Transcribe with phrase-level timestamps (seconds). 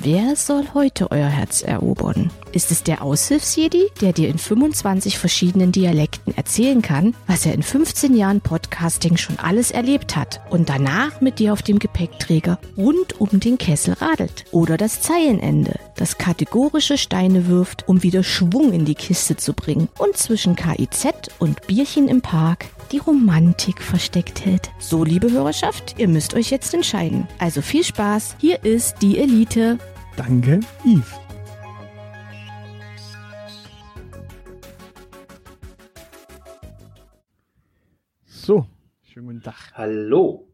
[0.00, 2.30] Wer soll heute euer Herz erobern?
[2.52, 7.64] Ist es der Aushilfsjedi, der dir in 25 verschiedenen Dialekten erzählen kann, was er in
[7.64, 13.20] 15 Jahren Podcasting schon alles erlebt hat und danach mit dir auf dem Gepäckträger rund
[13.20, 14.44] um den Kessel radelt?
[14.52, 19.88] Oder das Zeilenende, das kategorische Steine wirft, um wieder Schwung in die Kiste zu bringen
[19.98, 21.08] und zwischen KIZ
[21.40, 24.70] und Bierchen im Park die Romantik versteckt hält.
[24.78, 27.28] So, liebe Hörerschaft, ihr müsst euch jetzt entscheiden.
[27.38, 29.78] Also viel Spaß, hier ist die Elite.
[30.16, 31.20] Danke, Yves.
[38.26, 38.66] So,
[39.02, 39.72] schönen guten Tag.
[39.74, 40.48] Hallo.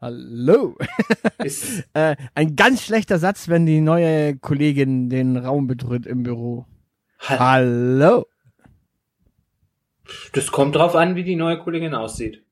[0.00, 0.76] Hallo.
[1.44, 6.66] Ist, äh, ein ganz schlechter Satz, wenn die neue Kollegin den Raum betritt im Büro.
[7.20, 8.26] ha Hallo.
[10.32, 12.44] Das kommt drauf an, wie die neue Kollegin aussieht.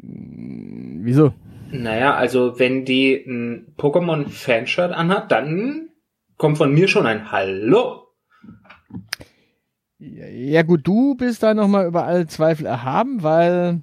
[0.00, 1.34] Hm, Wieso?
[1.72, 5.88] Naja, also wenn die ein Pokémon-Fanshirt anhat, dann
[6.36, 8.08] kommt von mir schon ein Hallo.
[9.98, 13.82] Ja, ja gut, du bist da nochmal über alle Zweifel erhaben, weil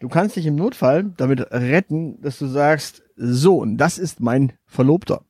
[0.00, 4.52] du kannst dich im Notfall damit retten, dass du sagst, so, und das ist mein
[4.66, 5.24] Verlobter.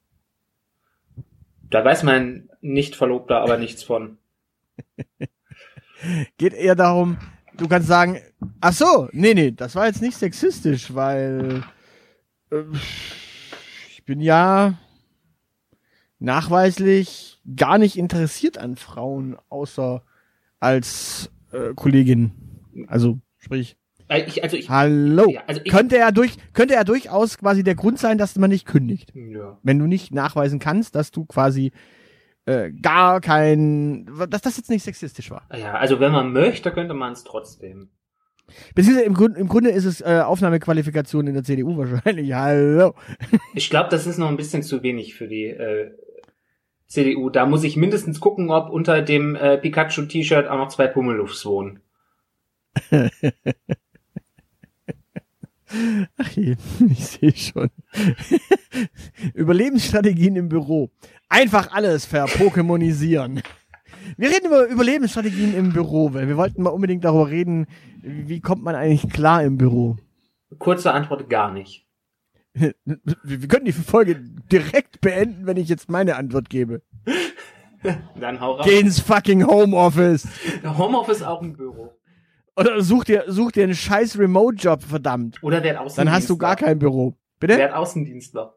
[1.71, 4.19] Da weiß mein Nicht-Verlobter aber nichts von.
[6.39, 7.17] Geht eher darum,
[7.57, 8.19] du kannst sagen,
[8.61, 11.63] ach so, nee, nee, das war jetzt nicht sexistisch, weil
[12.51, 12.63] äh,
[13.91, 14.75] ich bin ja
[16.19, 20.03] nachweislich gar nicht interessiert an Frauen, außer
[20.61, 22.33] als äh, Kollegin.
[22.89, 23.77] Also, sprich,
[24.09, 25.29] Äh, Ich, also ich, hallo.
[25.31, 28.51] Ja, also ich- könnte er durch, könnte er durchaus quasi der Grund sein, dass man
[28.51, 29.13] nicht kündigt.
[29.15, 29.59] ja.
[29.63, 31.73] Wenn du nicht nachweisen kannst, dass du quasi
[32.47, 35.43] äh, gar kein, dass das jetzt nicht sexistisch war.
[35.55, 37.91] ja, also wenn man möchte, könnte man es trotzdem.
[38.75, 42.33] Beziehungsweise im, Grund, im Grunde ist es äh, Aufnahmequalifikation in der CDU wahrscheinlich.
[42.35, 42.95] Hallo.
[43.55, 45.91] Ich glaube, das ist noch ein bisschen zu wenig für die äh,
[46.87, 47.31] CDU.
[47.31, 51.81] Da muss ich mindestens gucken, ob unter dem äh, Pikachu-T-Shirt auch noch zwei Pummeluffs wohnen.
[56.17, 56.57] Ach je,
[56.91, 57.71] ich sehe schon.
[59.35, 60.91] Überlebensstrategien im Büro.
[61.29, 63.43] Einfach alles verpokemonisieren.
[64.17, 67.67] Wir reden über Überlebensstrategien im Büro, weil wir wollten mal unbedingt darüber reden,
[68.03, 69.97] wie kommt man eigentlich klar im Büro.
[70.59, 71.87] Kurze Antwort, gar nicht.
[72.55, 74.17] Wir können die Folge
[74.51, 76.81] direkt beenden, wenn ich jetzt meine Antwort gebe.
[78.19, 78.65] Dann hau raus.
[78.65, 80.27] Geh ins fucking Homeoffice.
[80.65, 81.93] Homeoffice auch im Büro.
[82.57, 85.43] Oder such dir, such dir einen scheiß Remote-Job, verdammt.
[85.43, 86.05] Oder werd Außendienstler.
[86.05, 87.15] Dann hast du gar kein Büro.
[87.39, 87.59] Bitte?
[87.59, 88.56] Werd Außendienstler.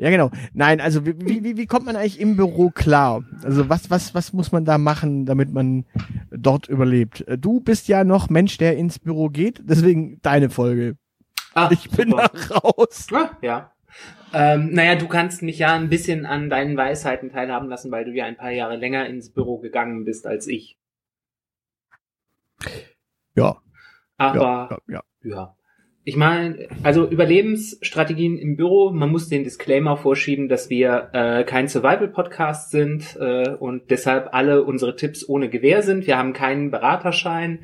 [0.00, 0.30] Ja, genau.
[0.54, 3.24] Nein, also wie, wie, wie- kommt man eigentlich im Büro klar?
[3.42, 5.84] Also was, was, was muss man da machen, damit man
[6.30, 7.24] dort überlebt?
[7.38, 10.96] Du bist ja noch Mensch, der ins Büro geht, deswegen deine Folge.
[11.52, 12.30] Ah, Ich bin super.
[12.48, 13.08] da raus.
[13.12, 13.72] Ah, ja.
[14.32, 18.12] Ähm, naja, du kannst mich ja ein bisschen an deinen Weisheiten teilhaben lassen, weil du
[18.12, 20.78] ja ein paar Jahre länger ins Büro gegangen bist als ich.
[23.34, 23.56] Ja,
[24.16, 25.34] Aber ja, ja, ja.
[25.36, 25.56] Ja.
[26.08, 31.68] Ich meine, also Überlebensstrategien im Büro, man muss den Disclaimer vorschieben, dass wir äh, kein
[31.68, 36.06] Survival-Podcast sind äh, und deshalb alle unsere Tipps ohne Gewähr sind.
[36.06, 37.58] Wir haben keinen Beraterschein.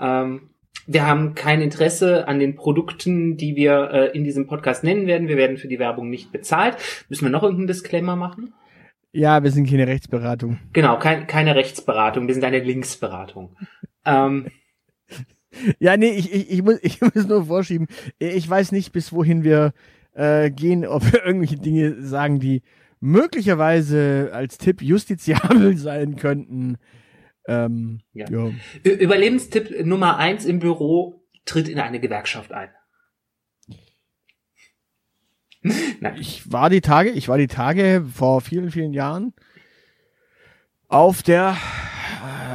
[0.00, 0.50] Ähm,
[0.88, 5.28] wir haben kein Interesse an den Produkten, die wir äh, in diesem Podcast nennen werden.
[5.28, 6.76] Wir werden für die Werbung nicht bezahlt.
[7.08, 8.54] Müssen wir noch irgendeinen Disclaimer machen?
[9.12, 10.58] Ja, wir sind keine Rechtsberatung.
[10.72, 12.26] Genau, kein, keine Rechtsberatung.
[12.26, 13.54] Wir sind eine Linksberatung.
[14.04, 14.48] ähm,
[15.78, 17.86] Ja, nee, ich, ich, ich, muss, ich muss nur vorschieben.
[18.18, 19.72] Ich weiß nicht, bis wohin wir
[20.14, 22.62] äh, gehen, ob wir irgendwelche Dinge sagen, die
[23.00, 26.78] möglicherweise als Tipp justiziabel sein könnten.
[27.46, 28.26] Ähm, Ja.
[28.30, 28.50] ja.
[28.82, 32.70] Überlebenstipp Nummer eins im Büro, tritt in eine Gewerkschaft ein.
[36.00, 36.16] Nein.
[36.18, 39.34] Ich war die Tage, ich war die Tage vor vielen, vielen Jahren
[40.88, 41.56] auf der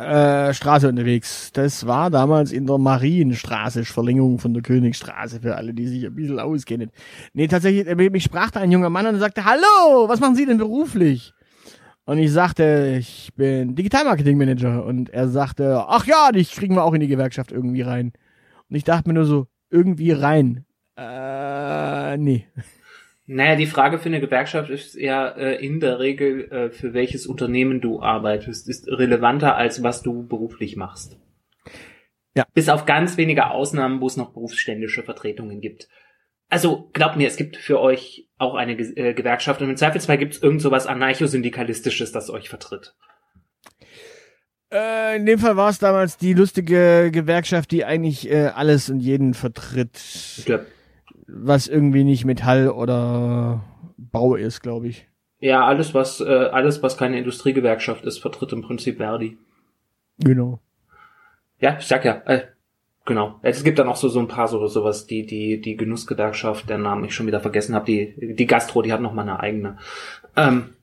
[0.04, 1.52] äh, Straße unterwegs.
[1.54, 6.16] Das war damals in der Marienstraße, Verlängerung von der Königstraße, für alle, die sich ein
[6.16, 6.92] bisschen auskennen.
[7.34, 10.46] Nee, tatsächlich, äh, mich sprach da ein junger Mann und sagte, hallo, was machen Sie
[10.46, 11.34] denn beruflich?
[12.06, 14.84] Und ich sagte, ich bin Digitalmarketing-Manager.
[14.84, 18.14] Und er sagte, ach ja, dich kriegen wir auch in die Gewerkschaft irgendwie rein.
[18.68, 20.66] Und ich dachte mir nur so, irgendwie rein.
[20.98, 22.48] Äh, nee.
[23.32, 27.28] Naja, die Frage für eine Gewerkschaft ist ja äh, in der Regel, äh, für welches
[27.28, 31.20] Unternehmen du arbeitest, ist relevanter als was du beruflich machst.
[32.36, 32.46] Ja.
[32.56, 35.90] Bis auf ganz wenige Ausnahmen, wo es noch berufsständische Vertretungen gibt.
[36.50, 40.18] Also glaubt mir, es gibt für euch auch eine Ge äh, Gewerkschaft und im Zweifelsfall
[40.18, 42.96] gibt es irgend sowas anarchosyndikalistisches, das euch vertritt.
[44.74, 49.02] Äh, in dem Fall war es damals die lustige Gewerkschaft, die eigentlich äh, alles und
[49.02, 50.00] jeden vertritt,
[50.48, 50.62] Ja.
[51.32, 53.64] Was irgendwie nicht Metall oder
[53.98, 55.08] Bau ist, glaube ich.
[55.40, 59.38] Ja, alles was äh, alles was keine Industriegewerkschaft ist, vertritt im Prinzip Verdi.
[60.20, 60.60] Genau.
[61.60, 62.48] Ja, ich sag ja, äh,
[63.06, 63.40] genau.
[63.42, 66.78] Es gibt da noch so so ein paar so sowas, die die die Genussgewerkschaft, der
[66.78, 69.78] Namen ich schon wieder vergessen habe, die die Gastro, die hat noch mal eine eigene.
[70.36, 70.74] Ähm,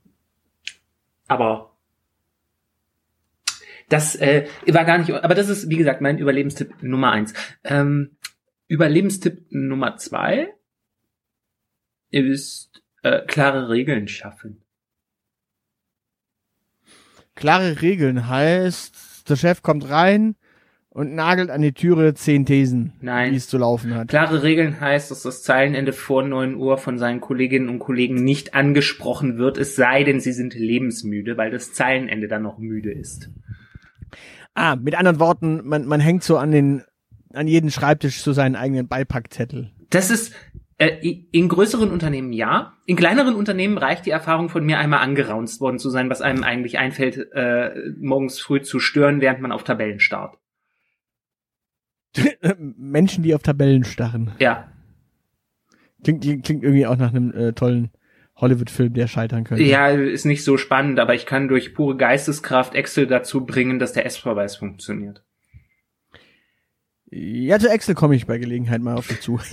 [1.28, 1.72] aber
[3.88, 7.34] das äh, war gar nicht, aber das ist wie gesagt mein Überlebenstipp Nummer eins.
[7.62, 8.16] Ähm,
[8.68, 10.52] Überlebenstipp Nummer zwei
[12.10, 14.62] ist äh, klare Regeln schaffen.
[17.34, 20.36] Klare Regeln heißt, der Chef kommt rein
[20.88, 23.32] und nagelt an die Türe zehn Thesen, Nein.
[23.32, 24.08] wie es zu laufen hat.
[24.08, 28.54] Klare Regeln heißt, dass das Zeilenende vor 9 Uhr von seinen Kolleginnen und Kollegen nicht
[28.54, 33.30] angesprochen wird, es sei denn, sie sind lebensmüde, weil das Zeilenende dann noch müde ist.
[34.54, 36.82] Ah, mit anderen Worten, man, man hängt so an den,
[37.36, 39.72] an jeden Schreibtisch so seinen eigenen Beipackzettel.
[39.90, 40.34] Das ist
[40.78, 42.74] äh, in größeren Unternehmen ja.
[42.84, 46.44] In kleineren Unternehmen reicht die Erfahrung von mir einmal angeraunzt worden zu sein, was einem
[46.44, 50.36] eigentlich einfällt, äh, morgens früh zu stören, während man auf Tabellen starrt.
[52.58, 54.32] Menschen, die auf Tabellen starren.
[54.38, 54.70] Ja.
[56.04, 57.90] Klingt, klingt irgendwie auch nach einem äh, tollen
[58.36, 59.64] Hollywood-Film, der scheitern könnte.
[59.64, 63.94] Ja, ist nicht so spannend, aber ich kann durch pure Geisteskraft Excel dazu bringen, dass
[63.94, 65.24] der S-Verweis funktioniert.
[67.10, 69.38] Ja, zu Excel komme ich bei Gelegenheit mal auf dich zu.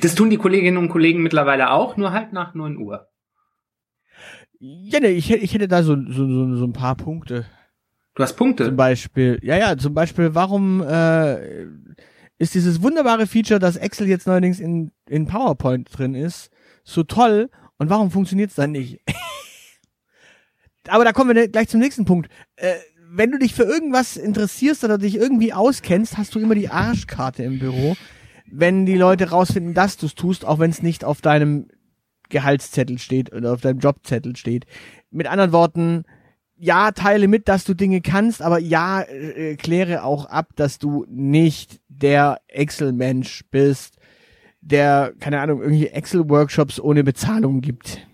[0.00, 3.08] Das tun die Kolleginnen und Kollegen mittlerweile auch, nur halt nach 9 Uhr.
[4.60, 7.44] ja, ne, ich, hätte- ich hätte da so, so, so, so ein paar Punkte.
[8.14, 8.64] Du hast Punkte.
[8.66, 11.64] Zum Beispiel, ja, ja, zum Beispiel, warum äh,
[12.38, 16.50] ist dieses wunderbare Feature, dass Excel jetzt neuerdings in, in PowerPoint drin ist,
[16.84, 19.00] so toll und warum funktioniert es dann nicht?
[20.88, 22.30] Aber da kommen wir gleich zum nächsten Punkt.
[22.56, 22.74] Äh,
[23.10, 27.42] wenn du dich für irgendwas interessierst oder dich irgendwie auskennst, hast du immer die Arschkarte
[27.42, 27.96] im Büro,
[28.50, 31.68] wenn die Leute rausfinden, dass du es tust, auch wenn es nicht auf deinem
[32.28, 34.66] Gehaltszettel steht oder auf deinem Jobzettel steht.
[35.10, 36.04] Mit anderen Worten,
[36.56, 41.06] ja, teile mit, dass du Dinge kannst, aber ja, äh, kläre auch ab, dass du
[41.08, 43.96] nicht der Excel-Mensch bist,
[44.60, 48.06] der, keine Ahnung, irgendwie Excel-Workshops ohne Bezahlung gibt.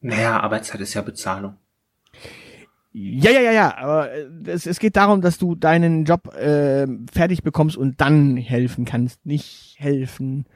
[0.00, 1.56] Naja, Arbeitszeit ist ja Bezahlung.
[2.96, 6.86] Ja, ja, ja, ja, aber äh, es, es geht darum, dass du deinen Job äh,
[7.12, 10.46] fertig bekommst und dann helfen kannst, nicht helfen,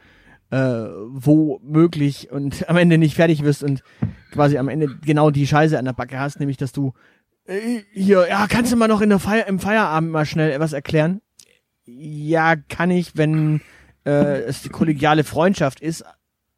[0.51, 3.83] äh, wo möglich und am Ende nicht fertig wirst und
[4.31, 6.93] quasi am Ende genau die Scheiße an der Backe hast, nämlich dass du
[7.45, 10.73] äh, hier, ja, kannst du mal noch in der Feier, im Feierabend mal schnell was
[10.73, 11.21] erklären?
[11.87, 13.63] Ja, kann ich, wenn
[14.07, 16.05] äh, es die kollegiale Freundschaft ist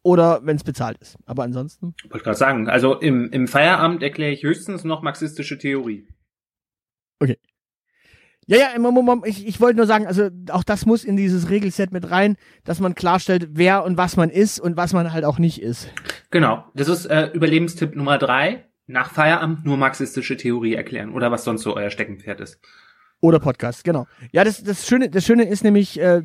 [0.03, 1.17] oder wenn es bezahlt ist.
[1.25, 1.93] Aber ansonsten.
[2.09, 6.07] Wollte gerade sagen, also im, im Feierabend erkläre ich höchstens noch marxistische Theorie.
[8.47, 11.49] Ja, ja, im Moment, ich, ich wollte nur sagen, also auch das muss in dieses
[11.49, 15.25] Regelset mit rein, dass man klarstellt, wer und was man ist und was man halt
[15.25, 15.89] auch nicht ist.
[16.31, 18.65] Genau, das ist äh, Überlebenstipp Nummer drei.
[18.87, 22.59] Nach Feierabend nur marxistische Theorie erklären oder was sonst so euer Steckenpferd ist.
[23.21, 24.07] Oder Podcast, genau.
[24.31, 26.23] Ja, das, das Schöne, das Schöne ist nämlich, äh,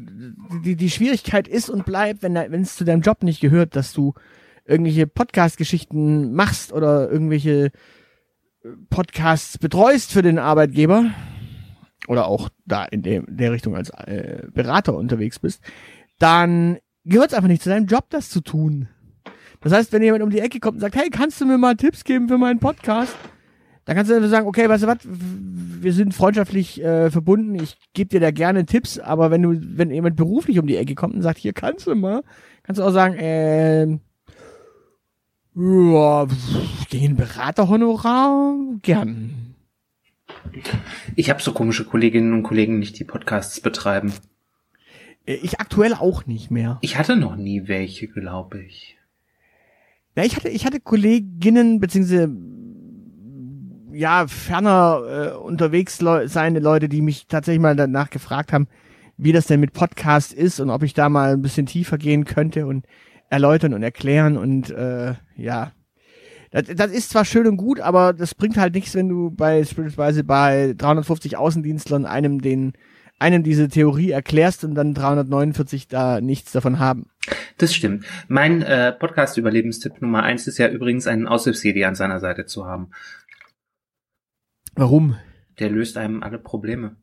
[0.65, 4.15] die, die Schwierigkeit ist und bleibt, wenn es zu deinem Job nicht gehört, dass du
[4.65, 11.11] irgendwelche Podcast-Geschichten machst oder irgendwelche äh, Podcasts betreust für den Arbeitgeber
[12.09, 15.63] oder auch da in dem, der Richtung als äh, Berater unterwegs bist,
[16.19, 18.89] dann gehört es einfach nicht zu deinem Job, das zu tun.
[19.61, 21.77] Das heißt, wenn jemand um die Ecke kommt und sagt, hey, kannst du mir mal
[21.77, 23.17] Tipps geben für meinen Podcast?
[23.87, 27.77] Dann kannst du einfach sagen, okay, weißt du was, wir sind freundschaftlich äh, verbunden, ich
[27.95, 31.15] gebe dir da gerne Tipps, aber wenn du, wenn jemand beruflich um die Ecke kommt
[31.15, 32.23] und sagt, hier kannst du mal,
[32.65, 34.01] kannst du auch sagen, ähm,
[35.55, 36.27] ja,
[36.91, 39.55] gegen Beraterhonorar gern.
[41.15, 44.13] Ich habe so komische Kolleginnen und Kollegen nicht, die Podcasts betreiben.
[45.27, 46.79] Äh, Ich aktuell auch nicht mehr.
[46.81, 48.97] Ich hatte noch nie welche, glaube ich.
[50.17, 52.35] Ja, ich hatte, ich hatte Kolleginnen, beziehungsweise
[53.97, 58.69] ja, ferner äh, unterwegs leu seine Leute, die mich tatsächlich mal danach gefragt haben,
[59.17, 62.25] wie das denn mit Podcast ist und ob ich da mal ein bisschen tiefer gehen
[62.25, 62.87] könnte und
[63.31, 65.73] erläutern und erklären und äh, ja.
[66.51, 69.61] Das, das ist zwar schön und gut, aber das bringt halt nichts, wenn du bei
[69.61, 72.75] beispielsweise bei 350 Außendienstlern einem den
[73.19, 77.07] einem diese Theorie erklärst und dann 349 da nichts davon haben.
[77.57, 78.05] Das stimmt.
[78.29, 82.91] Mein äh, Podcast-Überlebenstipp Nummer eins ist ja übrigens einen Aushilfs-CD an seiner Seite zu haben.
[84.77, 85.17] Warum?
[85.59, 86.97] Der löst einem alle Probleme.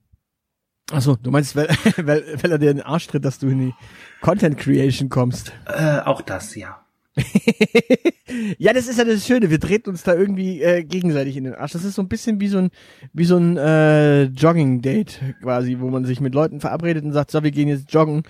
[0.92, 3.60] Achso, du meinst, weil, weil, weil er dir in den Arsch tritt, dass du in
[3.60, 3.74] die
[4.22, 5.52] Content Creation kommst.
[5.66, 6.80] Äh, auch das, ja.
[8.58, 9.50] ja, das ist ja das Schöne.
[9.50, 11.74] Wir treten uns da irgendwie äh, gegenseitig in den Arsch.
[11.74, 12.70] Das ist so ein bisschen wie so ein
[13.14, 17.44] wie so ein äh, Jogging-Date quasi, wo man sich mit Leuten verabredet und sagt, so,
[17.44, 18.24] wir gehen jetzt joggen.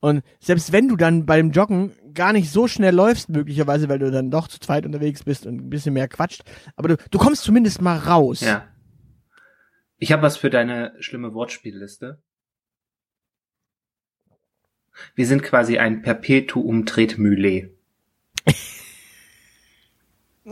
[0.00, 4.10] Und selbst wenn du dann beim Joggen gar nicht so schnell läufst, möglicherweise, weil du
[4.10, 6.42] dann doch zu zweit unterwegs bist und ein bisschen mehr quatscht,
[6.76, 8.40] aber du, du kommst zumindest mal raus.
[8.40, 8.64] Ja.
[9.98, 12.20] Ich habe was für deine schlimme Wortspielliste.
[15.14, 17.70] Wir sind quasi ein Perpetuum Tretmühle.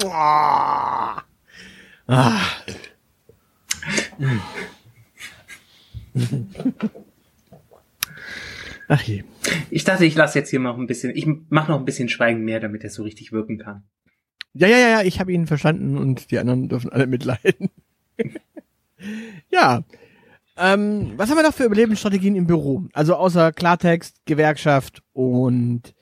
[0.02, 1.22] Ah.
[8.88, 9.24] Ach je.
[9.70, 12.44] Ich dachte, ich lasse jetzt hier noch ein bisschen, ich mache noch ein bisschen Schweigen
[12.44, 13.84] mehr, damit er so richtig wirken kann.
[14.52, 17.70] Ja, ja, ja, ja, ich habe ihn verstanden und die anderen dürfen alle mitleiden.
[19.50, 19.82] ja.
[20.56, 22.86] Ähm, was haben wir noch für Überlebensstrategien im Büro?
[22.92, 25.94] Also außer Klartext, Gewerkschaft und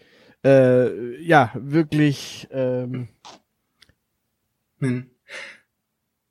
[0.44, 3.09] äh, ja, wirklich ähm,
[4.80, 5.11] hm.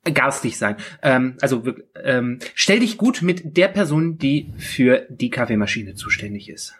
[0.04, 0.76] Garstig sein.
[1.02, 1.64] Ähm, also
[2.02, 6.74] ähm, stell dich gut mit der Person, die für die Kaffeemaschine zuständig ist.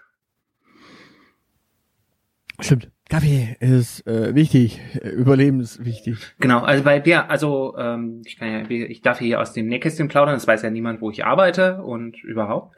[2.61, 2.91] Stimmt.
[3.13, 6.17] Kaffee ist äh, wichtig, überlebenswichtig.
[6.41, 10.09] Genau, also bei dir, also ähm, ich kann ja, ich darf hier aus dem Nähkästchen
[10.09, 12.75] plaudern, das weiß ja niemand, wo ich arbeite und überhaupt.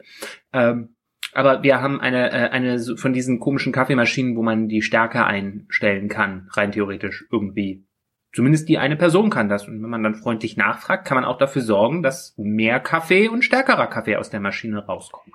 [0.51, 0.97] Ähm,
[1.31, 6.09] aber wir haben eine, äh, eine von diesen komischen Kaffeemaschinen, wo man die Stärke einstellen
[6.09, 7.85] kann, rein theoretisch irgendwie.
[8.33, 9.65] Zumindest die eine Person kann das.
[9.69, 13.45] Und wenn man dann freundlich nachfragt, kann man auch dafür sorgen, dass mehr Kaffee und
[13.45, 15.33] stärkerer Kaffee aus der Maschine rauskommt.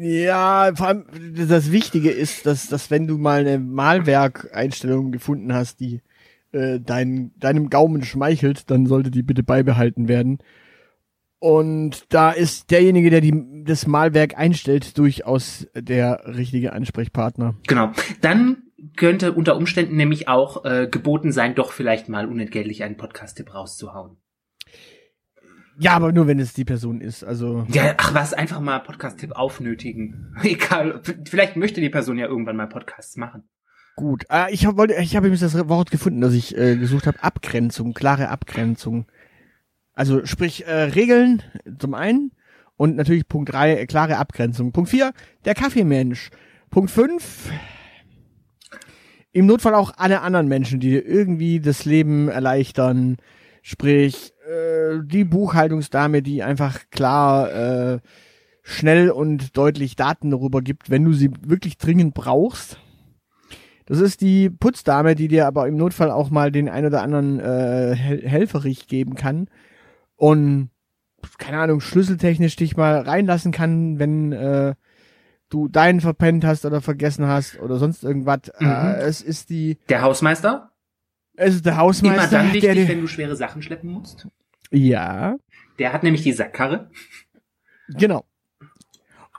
[0.00, 1.06] Ja, vor allem
[1.48, 6.02] das Wichtige ist, dass, dass wenn du mal eine Malwerkeinstellung gefunden hast, die
[6.52, 10.38] äh, dein, deinem Gaumen schmeichelt, dann sollte die bitte beibehalten werden.
[11.40, 17.56] Und da ist derjenige, der die, das Malwerk einstellt, durchaus der richtige Ansprechpartner.
[17.66, 17.92] Genau.
[18.20, 18.62] Dann
[18.96, 24.16] könnte unter Umständen nämlich auch äh, geboten sein, doch vielleicht mal unentgeltlich einen Podcast-Tipp rauszuhauen.
[25.80, 27.64] Ja, aber nur wenn es die Person ist, also.
[27.68, 30.34] Ja, ach was, einfach mal Podcast-Tipp aufnötigen.
[30.42, 33.48] Egal, vielleicht möchte die Person ja irgendwann mal Podcasts machen.
[33.94, 37.22] Gut, äh, ich wollte, ich habe übrigens das Wort gefunden, das ich äh, gesucht habe,
[37.22, 39.06] Abgrenzung, klare Abgrenzung.
[39.92, 41.42] Also sprich äh, Regeln
[41.78, 42.32] zum einen
[42.76, 44.72] und natürlich Punkt drei äh, klare Abgrenzung.
[44.72, 45.12] Punkt vier
[45.44, 46.30] der Kaffeemensch.
[46.70, 47.50] Punkt fünf
[49.32, 53.16] im Notfall auch alle anderen Menschen, die dir irgendwie das Leben erleichtern.
[53.62, 57.98] Sprich, äh, die Buchhaltungsdame, die einfach klar äh,
[58.62, 62.78] schnell und deutlich Daten darüber gibt, wenn du sie wirklich dringend brauchst.
[63.86, 67.40] Das ist die Putzdame, die dir aber im Notfall auch mal den ein oder anderen
[67.40, 69.48] äh, Hel Helferich geben kann
[70.16, 70.70] und
[71.38, 74.74] keine Ahnung, schlüsseltechnisch dich mal reinlassen kann, wenn äh,
[75.48, 78.52] du deinen verpennt hast oder vergessen hast oder sonst irgendwas.
[78.58, 78.66] Mhm.
[78.66, 79.78] Äh, es ist die.
[79.88, 80.70] Der Hausmeister?
[81.34, 82.22] Es ist der Hausmeister.
[82.22, 84.28] Immer dann wichtig, der, wenn du schwere Sachen schleppen musst.
[84.70, 85.36] Ja.
[85.78, 86.90] Der hat nämlich die Sackkarre.
[87.88, 88.24] Genau.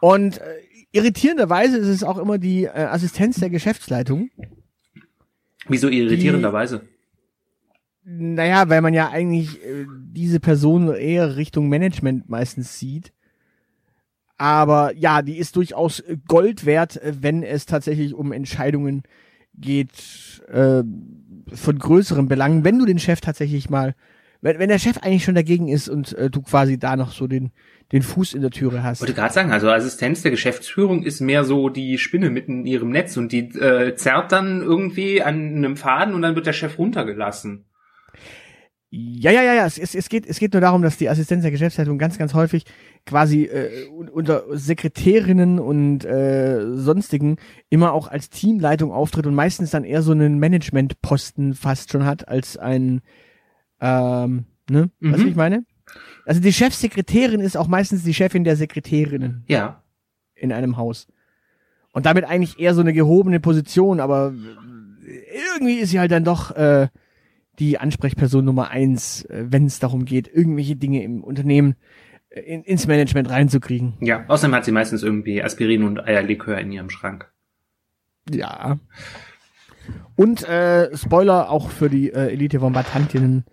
[0.01, 0.55] Und äh,
[0.91, 4.29] irritierenderweise ist es auch immer die äh, Assistenz der Geschäftsleitung.
[5.67, 6.87] Wieso irritierenderweise?
[8.03, 13.13] Naja, weil man ja eigentlich äh, diese Person eher Richtung Management meistens sieht.
[14.37, 19.03] Aber ja, die ist durchaus Gold wert, äh, wenn es tatsächlich um Entscheidungen
[19.53, 20.81] geht äh,
[21.53, 22.63] von größeren Belangen.
[22.63, 23.95] Wenn du den Chef tatsächlich mal,
[24.41, 27.27] wenn, wenn der Chef eigentlich schon dagegen ist und äh, du quasi da noch so
[27.27, 27.51] den
[27.91, 28.99] den Fuß in der Türe hast.
[28.99, 32.65] Ich wollte gerade sagen, also Assistenz der Geschäftsführung ist mehr so die Spinne mitten in
[32.67, 36.53] ihrem Netz und die äh, zerrt dann irgendwie an einem Faden und dann wird der
[36.53, 37.65] Chef runtergelassen.
[38.91, 39.65] Ja, ja, ja, ja.
[39.65, 42.33] Es, es, es, geht, es geht nur darum, dass die Assistenz der Geschäftsleitung ganz, ganz
[42.33, 42.65] häufig
[43.05, 47.37] quasi äh, unter Sekretärinnen und äh, sonstigen
[47.69, 52.27] immer auch als Teamleitung auftritt und meistens dann eher so einen Managementposten fast schon hat
[52.27, 53.01] als ein,
[53.81, 55.13] ähm, ne, mhm.
[55.13, 55.65] was ich meine?
[56.25, 59.43] Also die Chefsekretärin ist auch meistens die Chefin der Sekretärinnen.
[59.47, 59.83] Ja.
[60.35, 61.07] In einem Haus.
[61.91, 64.33] Und damit eigentlich eher so eine gehobene Position, aber
[65.45, 66.87] irgendwie ist sie halt dann doch äh,
[67.57, 71.75] die Ansprechperson Nummer eins, äh, wenn es darum geht, irgendwelche Dinge im Unternehmen
[72.29, 73.93] äh, in, ins Management reinzukriegen.
[74.01, 77.31] Ja, außerdem hat sie meistens irgendwie Aspirin und Eierlikör in ihrem Schrank.
[78.29, 78.79] Ja.
[80.19, 83.45] Und äh, Spoiler auch für die äh, Elite-Bombardantinnen,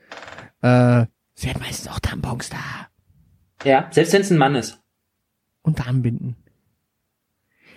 [0.63, 2.89] äh, sie hat meistens auch Tampons da.
[3.63, 4.83] Ja, selbst wenn es ein Mann ist.
[5.63, 6.35] Und Darmbinden.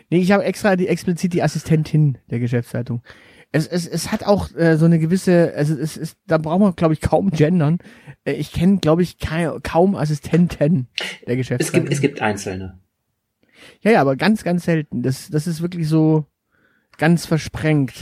[0.09, 3.03] Nee, ich habe extra die explizit die Assistentin der Geschäftsleitung
[3.51, 6.75] es, es, es hat auch äh, so eine gewisse, also es ist, da braucht man,
[6.75, 7.79] glaube ich, kaum gendern.
[8.23, 10.87] Äh, ich kenne, glaube ich, kein, kaum Assistenten
[11.27, 11.87] der Geschäftsleitung.
[11.87, 12.79] Es gibt, es gibt einzelne.
[13.81, 15.01] Ja, ja, aber ganz, ganz selten.
[15.01, 16.25] Das, das ist wirklich so
[16.97, 17.93] ganz versprengt.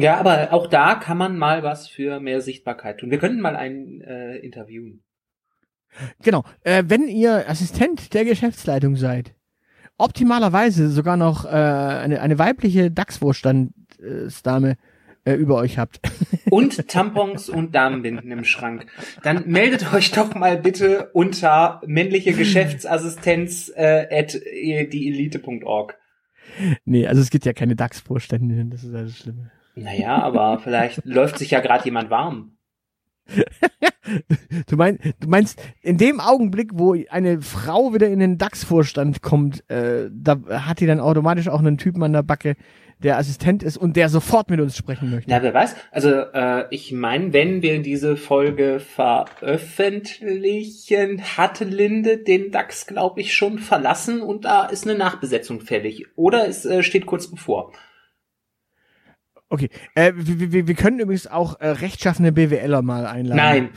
[0.00, 3.10] Ja, aber auch da kann man mal was für mehr Sichtbarkeit tun.
[3.10, 5.02] Wir könnten mal einen äh, interviewen.
[6.22, 6.44] Genau.
[6.62, 9.34] Äh, wenn ihr Assistent der Geschäftsleitung seid,
[9.98, 14.76] optimalerweise sogar noch äh, eine, eine weibliche DAX-Vorstandsdame
[15.24, 16.00] äh, über euch habt.
[16.50, 18.86] Und Tampons und Damenbinden im Schrank.
[19.22, 25.96] Dann meldet euch doch mal bitte unter männliche Geschäftsassistenz äh, at dieelite.org.
[26.84, 29.52] Nee, also es gibt ja keine DAX-Vorständinnen, das ist alles Schlimme.
[29.74, 32.56] Naja, aber vielleicht läuft sich ja gerade jemand warm.
[34.66, 39.68] du, mein, du meinst, in dem Augenblick, wo eine Frau wieder in den DAX-Vorstand kommt,
[39.70, 42.56] äh, da hat die dann automatisch auch einen Typen an der Backe,
[43.02, 45.30] der Assistent ist und der sofort mit uns sprechen möchte.
[45.30, 45.74] Na, wer weiß.
[45.90, 53.34] Also äh, ich meine, wenn wir diese Folge veröffentlichen, hat Linde den DAX, glaube ich,
[53.34, 56.08] schon verlassen und da ist eine Nachbesetzung fällig.
[56.16, 57.72] Oder es äh, steht kurz bevor.
[59.50, 63.36] Okay, äh, wir, wir, wir können übrigens auch äh, rechtschaffene BWLer mal einladen.
[63.36, 63.70] Nein.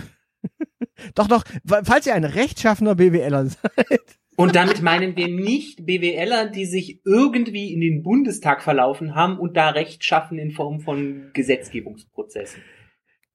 [1.15, 4.19] doch, doch, falls ihr ein rechtschaffener BWLer seid.
[4.35, 9.57] Und damit meinen wir nicht BWLer, die sich irgendwie in den Bundestag verlaufen haben und
[9.57, 12.61] da Recht schaffen in Form von Gesetzgebungsprozessen.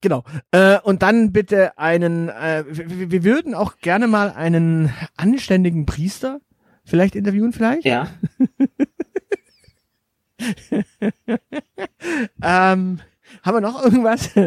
[0.01, 0.23] Genau.
[0.53, 6.41] Äh, und dann bitte einen, äh, wir, wir würden auch gerne mal einen anständigen Priester
[6.89, 7.85] vielleicht interviewen, vielleicht.
[7.85, 8.09] Ja.
[12.43, 13.01] ähm,
[13.43, 14.35] haben wir noch irgendwas?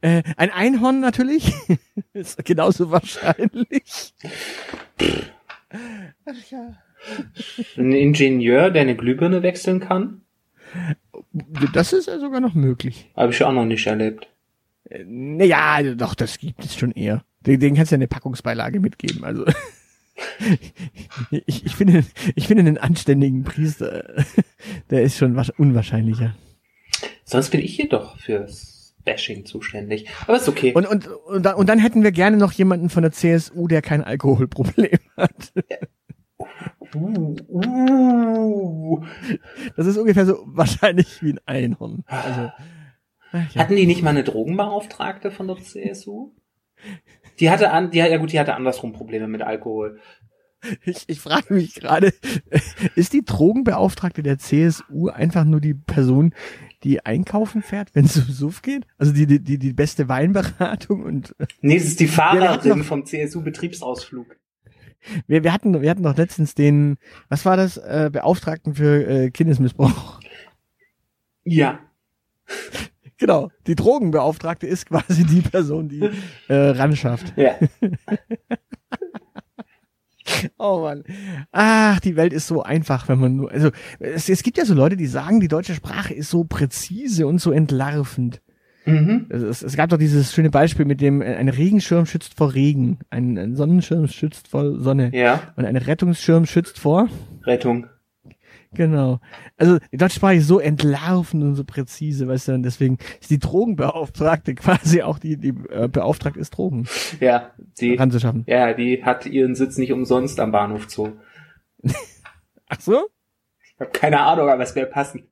[0.00, 1.52] äh, ein Einhorn natürlich.
[2.12, 4.14] ist genauso wahrscheinlich.
[6.24, 6.76] Ach ja.
[7.76, 10.22] Ein Ingenieur, der eine Glühbirne wechseln kann?
[11.72, 13.10] Das ist ja sogar noch möglich.
[13.16, 14.28] Habe ich auch noch nicht erlebt.
[14.84, 17.24] Äh, naja, doch, das gibt es schon eher.
[17.40, 19.24] Den, den kannst du ja eine Packungsbeilage mitgeben.
[19.24, 19.44] Also
[21.30, 24.24] ich, ich, finde, ich finde einen anständigen Priester,
[24.90, 26.34] der ist schon unwahrscheinlicher.
[27.24, 30.08] Sonst bin ich hier doch fürs Bashing zuständig.
[30.26, 30.72] Aber ist okay.
[30.74, 33.82] Und, und, und, dann, und dann hätten wir gerne noch jemanden von der CSU, der
[33.82, 35.52] kein Alkoholproblem hat.
[36.94, 39.04] Uh, uh.
[39.76, 42.04] Das ist ungefähr so wahrscheinlich wie ein Einhorn.
[42.06, 42.50] Also,
[43.32, 43.44] ja.
[43.54, 46.32] Hatten die nicht mal eine Drogenbeauftragte von der CSU?
[47.38, 50.00] Die hatte an, die, ja gut, die hatte andersrum Probleme mit Alkohol.
[50.84, 52.12] Ich, ich frage mich gerade,
[52.94, 56.34] ist die Drogenbeauftragte der CSU einfach nur die Person,
[56.82, 58.86] die einkaufen fährt, wenn es um Suff geht?
[58.98, 61.34] Also die, die, die beste Weinberatung und.
[61.60, 64.36] Nee, es ist die Fahrerin vom CSU-Betriebsausflug.
[65.26, 69.30] Wir, wir hatten, wir hatten doch letztens den, was war das, äh, Beauftragten für äh,
[69.30, 70.20] Kindesmissbrauch.
[71.44, 71.78] Ja.
[73.20, 76.08] Genau, die Drogenbeauftragte ist quasi die Person, die
[76.48, 77.34] äh, ranschafft.
[77.36, 77.54] Ja.
[80.58, 81.02] Oh Mann.
[81.50, 83.50] Ach, die Welt ist so einfach, wenn man nur.
[83.50, 87.26] Also es, es gibt ja so Leute, die sagen, die deutsche Sprache ist so präzise
[87.26, 88.40] und so entlarvend.
[88.84, 89.26] Mhm.
[89.28, 93.36] Es, es, gab doch dieses schöne Beispiel mit dem, ein Regenschirm schützt vor Regen, ein,
[93.38, 95.10] ein Sonnenschirm schützt vor Sonne.
[95.12, 95.52] Ja.
[95.56, 97.08] Und ein Rettungsschirm schützt vor
[97.44, 97.86] Rettung.
[98.72, 99.20] Genau.
[99.56, 103.30] Also die deutsche Sprache ist so entlarvend und so präzise, weißt du, und deswegen ist
[103.30, 106.86] die Drogenbeauftragte quasi auch die, die äh, beauftragt ist, Drogen
[107.18, 108.44] ja, die, ranzuschaffen.
[108.46, 111.10] Ja, die hat ihren Sitz nicht umsonst am Bahnhof Zoo.
[112.68, 113.08] Ach so?
[113.64, 115.24] Ich habe keine Ahnung, aber es wäre passend.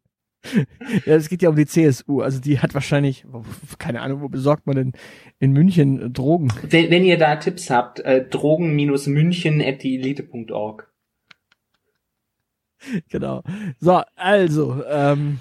[1.05, 2.21] ja, es geht ja um die CSU.
[2.21, 3.25] Also die hat wahrscheinlich,
[3.79, 4.93] keine Ahnung, wo besorgt man denn
[5.39, 6.53] in München Drogen?
[6.63, 10.91] Wenn, wenn ihr da Tipps habt, äh, drogen-münchen at dieelite.org.
[13.09, 13.43] genau.
[13.81, 15.39] So, also, ähm,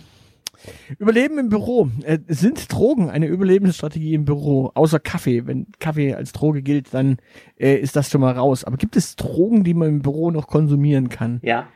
[1.00, 1.90] Überleben im Büro.
[2.04, 4.72] Äh, sind Drogen eine Überlebensstrategie im Büro?
[4.74, 5.46] Außer Kaffee.
[5.46, 7.18] Wenn Kaffee als Droge gilt, dann
[7.58, 8.64] äh, ist das schon mal raus.
[8.64, 11.40] Aber gibt es Drogen, die man im Büro noch konsumieren kann?
[11.44, 11.70] Ja.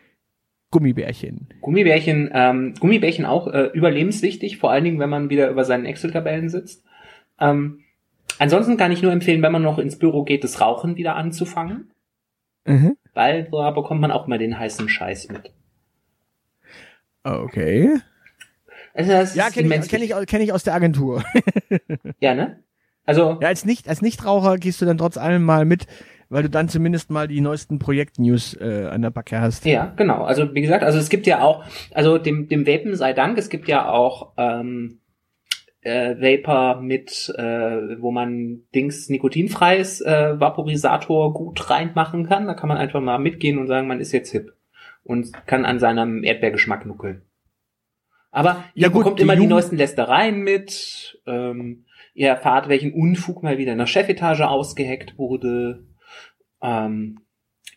[0.72, 1.50] Gummibärchen.
[1.60, 6.48] Gummibärchen, ähm, Gummibärchen auch äh, überlebenswichtig, vor allen Dingen, wenn man wieder über seinen Excel-Tabellen
[6.48, 6.86] sitzt.
[7.40, 7.82] Ähm,
[8.40, 11.92] ansonsten kann ich nur empfehlen, wenn man noch ins Büro geht, das Rauchen wieder anzufangen.
[12.66, 12.96] Mhm.
[13.14, 15.52] Weil da bekommt man auch mal den heißen Scheiß mit.
[17.24, 18.00] Okay.
[18.94, 21.24] Also das ja, kenne ich, kenn ich, kenn ich aus der Agentur.
[22.20, 22.64] ja, ne?
[23.06, 23.38] Also.
[23.42, 25.88] Ja, als nicht als Nichtraucher gehst du dann trotz allem mal mit,
[26.30, 29.66] weil du dann zumindest mal die neuesten Projekt-News äh, an der Backe hast.
[29.66, 30.24] Ja, genau.
[30.24, 33.50] Also wie gesagt, also es gibt ja auch, also dem dem Vapen sei Dank, es
[33.50, 35.01] gibt ja auch ähm,
[35.82, 42.48] äh, Vapor mit, äh, wo man Dings nikotinfreies äh, Vaporisator gut reinmachen kann.
[42.48, 44.54] Da kann man einfach mal mitgehen und sagen, man ist jetzt hip
[45.04, 47.24] und kann an seinem Erdbeergeschmack nuckeln.
[48.32, 51.20] Aber ihr ja, gut, bekommt die immer Jugend die neuesten Lästereien mit.
[51.26, 55.86] Ähm, ihr erfahrt, welchen Unfug mal wieder in der Chefetage ausgeheckt wurde.
[56.62, 57.20] Ähm,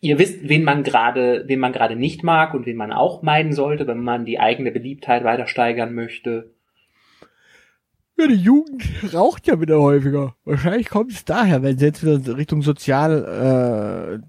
[0.01, 3.53] ihr wisst, wen man gerade, wen man gerade nicht mag und wen man auch meiden
[3.53, 6.54] sollte, wenn man die eigene Beliebtheit weiter steigern möchte.
[8.16, 10.35] Ja, die Jugend raucht ja wieder häufiger.
[10.44, 14.22] Wahrscheinlich kommt es daher, wenn sie jetzt wieder Richtung sozial,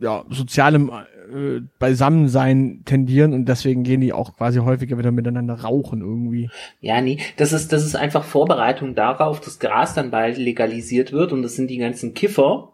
[0.00, 0.90] äh, ja, sozialem
[1.32, 6.50] äh, Beisammensein tendieren und deswegen gehen die auch quasi häufiger wieder miteinander rauchen irgendwie.
[6.80, 11.32] Ja, nee, das ist, das ist einfach Vorbereitung darauf, dass Gras dann bald legalisiert wird
[11.32, 12.72] und das sind die ganzen Kiffer,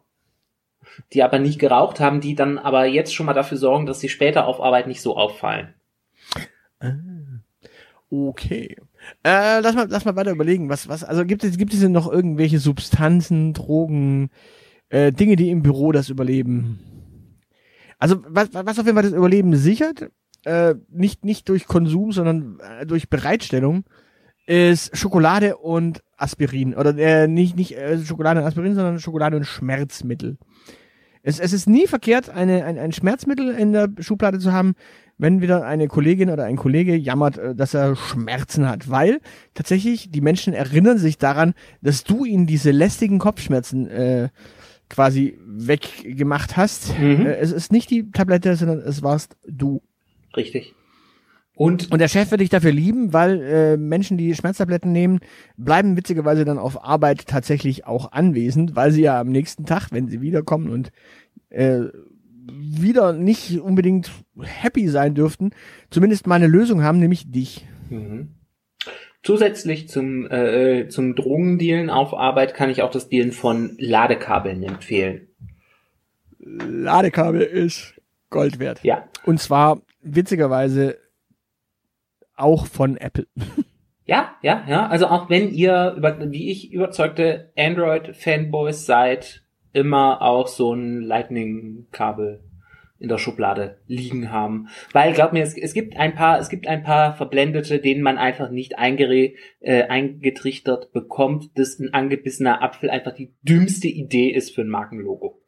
[1.13, 4.09] die aber nicht geraucht haben, die dann aber jetzt schon mal dafür sorgen, dass sie
[4.09, 5.75] später auf Arbeit nicht so auffallen.
[6.81, 6.95] Ah,
[8.11, 8.77] okay.
[9.25, 10.69] Äh, lass mal, lass mal weiter überlegen.
[10.69, 14.31] Was, was, also gibt es, gibt es denn noch irgendwelche Substanzen, Drogen,
[14.89, 16.81] äh, Dinge, die im Büro das überleben?
[17.99, 20.11] Also, was, was auf jeden Fall das Überleben sichert,
[20.45, 23.85] äh, nicht, nicht durch Konsum, sondern äh, durch Bereitstellung,
[24.47, 26.75] ist Schokolade und Aspirin.
[26.75, 30.39] Oder äh, nicht, nicht äh, Schokolade und Aspirin, sondern Schokolade und Schmerzmittel.
[31.23, 34.75] Es, es ist nie verkehrt, eine, ein, ein Schmerzmittel in der Schublade zu haben,
[35.19, 39.21] wenn wieder eine Kollegin oder ein Kollege jammert, äh, dass er Schmerzen hat, weil
[39.55, 44.29] tatsächlich die Menschen erinnern sich daran, dass du ihnen diese lästigen Kopfschmerzen äh,
[44.89, 46.99] quasi weggemacht hast.
[46.99, 47.27] Mhm.
[47.27, 49.83] Äh, es ist nicht die Tablette, sondern es warst du.
[50.37, 50.75] Richtig.
[51.59, 55.19] Und, Und der Chef wird dich dafür lieben, weil äh, Menschen, die Schmerztabletten nehmen,
[55.57, 60.07] bleiben witzigerweise dann auf Arbeit tatsächlich auch anwesend, weil sie ja am nächsten Tag, wenn
[60.07, 60.93] sie wiederkommen und
[61.51, 61.87] äh,
[62.49, 64.09] wieder nicht unbedingt
[64.41, 65.51] happy sein dürften,
[65.91, 67.67] zumindest mal eine Lösung haben, nämlich dich.
[67.91, 68.29] Mhm.
[69.25, 75.27] Zusätzlich zum, äh, zum Drogendealen auf Arbeit kann ich auch das Dealen von Ladekabeln empfehlen.
[76.39, 78.79] Ladekabel ist Gold wert.
[78.85, 79.09] Ja.
[79.25, 80.99] Und zwar witzigerweise
[82.39, 83.27] auch von Apple.
[84.05, 84.87] Ja, ja, ja.
[84.87, 92.43] Also auch wenn ihr, über, wie ich, überzeugte Android-Fanboys seid, immer auch so ein Lightning-Kabel
[92.99, 94.69] in der Schublade liegen haben.
[94.93, 98.19] Weil, glaub mir, es, es gibt ein paar, es gibt ein paar Verblendete, denen man
[98.19, 104.55] einfach nicht eingere, äh, eingetrichtert bekommt, dass ein angebissener Apfel einfach die dümmste Idee ist
[104.55, 105.41] für ein Markenlogo.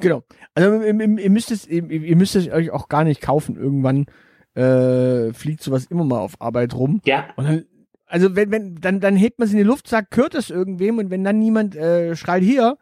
[0.00, 0.24] Genau.
[0.54, 3.56] Also ihr, ihr, ihr müsst es, ihr, ihr müsst es euch auch gar nicht kaufen.
[3.56, 4.06] Irgendwann
[4.54, 7.00] äh, fliegt sowas immer mal auf Arbeit rum.
[7.04, 7.64] Ja, Und dann,
[8.06, 10.98] also wenn, wenn, dann, dann hebt man es in die Luft, sagt, gehört es irgendwem
[10.98, 12.76] und wenn dann niemand äh, schreit hier,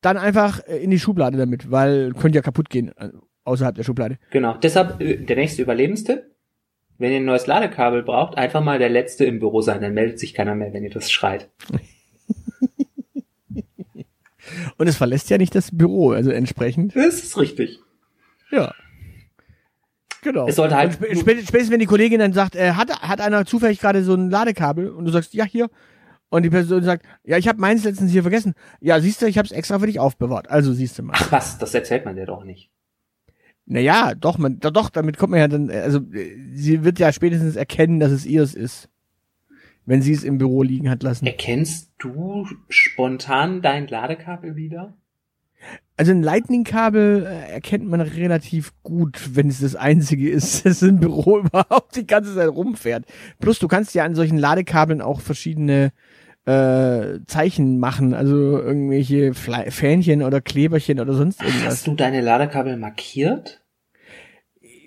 [0.00, 3.10] dann einfach äh, in die Schublade damit, weil könnte ja kaputt gehen äh,
[3.44, 4.18] außerhalb der Schublade.
[4.30, 4.56] genau.
[4.62, 6.24] Deshalb äh, der nächste Überlebenstipp.
[6.98, 10.20] Wenn ihr ein neues Ladekabel braucht, einfach mal der Letzte im Büro sein, dann meldet
[10.20, 11.50] sich keiner mehr, wenn ihr das schreit.
[14.76, 16.94] Und es verlässt ja nicht das Büro, also entsprechend.
[16.94, 17.80] Das ist richtig.
[18.50, 18.72] Ja.
[20.22, 20.46] Genau.
[20.48, 23.20] Es sollte halt- Und spä- spä- spätestens wenn die Kollegin dann sagt, äh, hat, hat
[23.20, 25.68] einer zufällig gerade so ein Ladekabel und du sagst, ja, hier.
[26.30, 28.54] Und die Person sagt, ja, ich habe meins letztens hier vergessen.
[28.80, 30.48] Ja, siehst du, ich habe es extra für dich aufbewahrt.
[30.48, 31.12] Also siehst du mal.
[31.16, 32.70] Ach was, das erzählt man dir doch nicht.
[33.66, 37.54] Naja, doch, man, doch, damit kommt man ja dann, also äh, sie wird ja spätestens
[37.56, 38.88] erkennen, dass es ihrs ist.
[39.84, 41.26] Wenn sie es im Büro liegen hat lassen.
[41.26, 44.94] Erkennst du spontan dein Ladekabel wieder?
[45.96, 50.98] Also ein Lightning-Kabel äh, erkennt man relativ gut, wenn es das einzige ist, das im
[50.98, 53.04] Büro überhaupt die ganze Zeit rumfährt.
[53.38, 55.92] Plus du kannst ja an solchen Ladekabeln auch verschiedene
[56.44, 61.66] äh, Zeichen machen, also irgendwelche Fle Fähnchen oder Kleberchen oder sonst irgendwas.
[61.66, 63.62] Hast du deine Ladekabel markiert?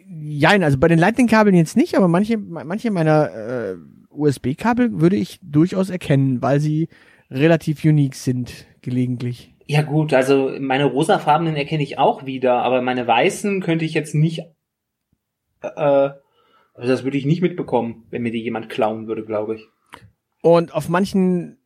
[0.08, 3.76] Jein, also bei den Lightning-Kabeln jetzt nicht, aber manche, manche meiner äh,
[4.10, 6.90] USB-Kabel würde ich durchaus erkennen, weil sie
[7.30, 9.55] relativ unique sind, gelegentlich.
[9.68, 14.14] Ja gut, also meine rosafarbenen erkenne ich auch wieder, aber meine weißen könnte ich jetzt
[14.14, 14.42] nicht.
[15.62, 16.10] Äh,
[16.76, 19.68] also das würde ich nicht mitbekommen, wenn mir die jemand klauen würde, glaube ich.
[20.42, 21.58] Und auf manchen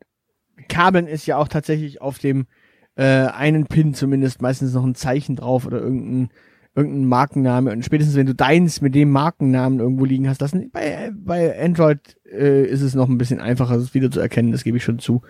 [0.70, 2.48] Kabeln ist ja auch tatsächlich auf dem
[2.96, 6.30] äh, einen Pin zumindest meistens noch ein Zeichen drauf oder irgendein,
[6.76, 7.72] irgendein Markenname.
[7.72, 12.18] Und spätestens wenn du deins mit dem Markennamen irgendwo liegen hast lassen, bei, bei Android
[12.32, 15.00] äh, ist es noch ein bisschen einfacher, es wieder zu erkennen, das gebe ich schon
[15.00, 15.22] zu.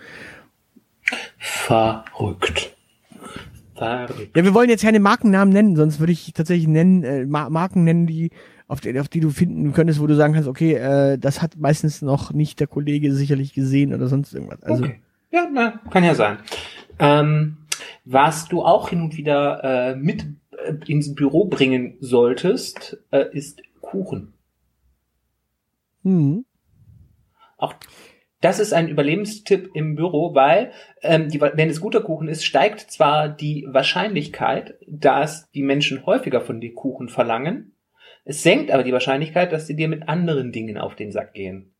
[1.37, 2.75] Verrückt.
[3.75, 4.35] Verrückt.
[4.35, 7.83] Ja, wir wollen jetzt keine Markennamen nennen, sonst würde ich tatsächlich nennen, äh, Mar Marken
[7.83, 8.31] nennen, die
[8.67, 11.57] auf, die, auf die du finden könntest, wo du sagen kannst, okay, äh, das hat
[11.57, 14.61] meistens noch nicht der Kollege sicherlich gesehen oder sonst irgendwas.
[14.63, 14.99] Also okay.
[15.31, 16.37] Ja, na, kann ja sein.
[16.99, 17.57] Ähm,
[18.05, 23.61] was du auch hin und wieder äh, mit äh, ins Büro bringen solltest, äh, ist
[23.81, 24.33] Kuchen.
[26.03, 26.45] hm.
[27.57, 27.73] Auch
[28.41, 30.71] das ist ein Überlebenstipp im Büro, weil
[31.01, 36.41] ähm, die, wenn es guter Kuchen ist, steigt zwar die Wahrscheinlichkeit, dass die Menschen häufiger
[36.41, 37.75] von dir Kuchen verlangen,
[38.23, 41.73] es senkt aber die Wahrscheinlichkeit, dass sie dir mit anderen Dingen auf den Sack gehen.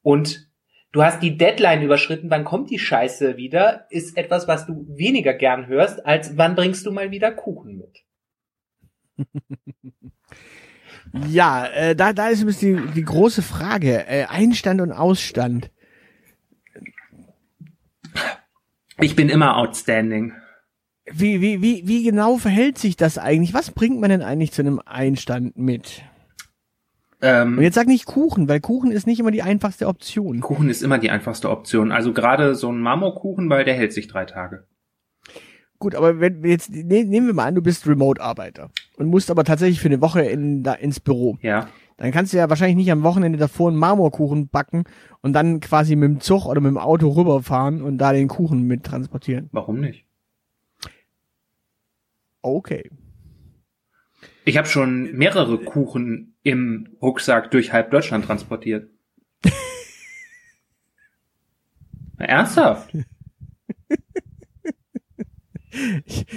[0.00, 0.48] Und
[0.92, 5.34] du hast die Deadline überschritten, wann kommt die Scheiße wieder, ist etwas, was du weniger
[5.34, 8.04] gern hörst, als wann bringst du mal wieder Kuchen mit.
[11.28, 14.06] Ja, äh, da, da ist ein bisschen die, die große Frage.
[14.06, 15.70] Äh, Einstand und Ausstand.
[19.02, 20.32] Ich bin immer outstanding.
[21.10, 23.54] Wie, wie, wie, wie genau verhält sich das eigentlich?
[23.54, 26.02] Was bringt man denn eigentlich zu einem Einstand mit?
[27.20, 30.40] Ähm, Und jetzt sag nicht Kuchen, weil Kuchen ist nicht immer die einfachste Option.
[30.40, 31.90] Kuchen ist immer die einfachste Option.
[31.90, 34.66] Also gerade so ein Marmorkuchen, weil der hält sich drei Tage.
[35.78, 39.42] Gut, aber wenn jetzt ne, nehmen wir mal an, du bist Remote-Arbeiter und musst aber
[39.42, 41.38] tatsächlich für eine Woche in, da, ins Büro.
[41.42, 41.68] Ja.
[41.96, 44.84] Dann kannst du ja wahrscheinlich nicht am Wochenende davor einen Marmorkuchen backen
[45.20, 48.62] und dann quasi mit dem Zug oder mit dem Auto rüberfahren und da den Kuchen
[48.66, 49.48] mit transportieren.
[49.52, 50.04] Warum nicht?
[52.42, 52.90] Okay.
[54.44, 58.90] Ich habe schon mehrere Kuchen im Rucksack durch halb Deutschland transportiert.
[62.18, 62.92] Na, Ernsthaft?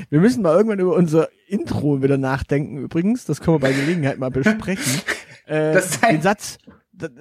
[0.10, 3.26] Wir müssen mal irgendwann über unser Intro wieder nachdenken übrigens.
[3.26, 5.02] Das können wir bei Gelegenheit mal besprechen.
[5.46, 6.58] äh, Das den Satz,
[6.94, 7.12] das,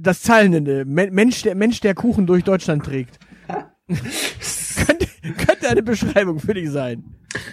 [0.00, 0.84] das Zahlende.
[0.84, 3.18] Mensch der, Mensch, der Kuchen durch Deutschland trägt.
[3.88, 5.06] könnte,
[5.46, 7.04] könnte eine Beschreibung für dich sein.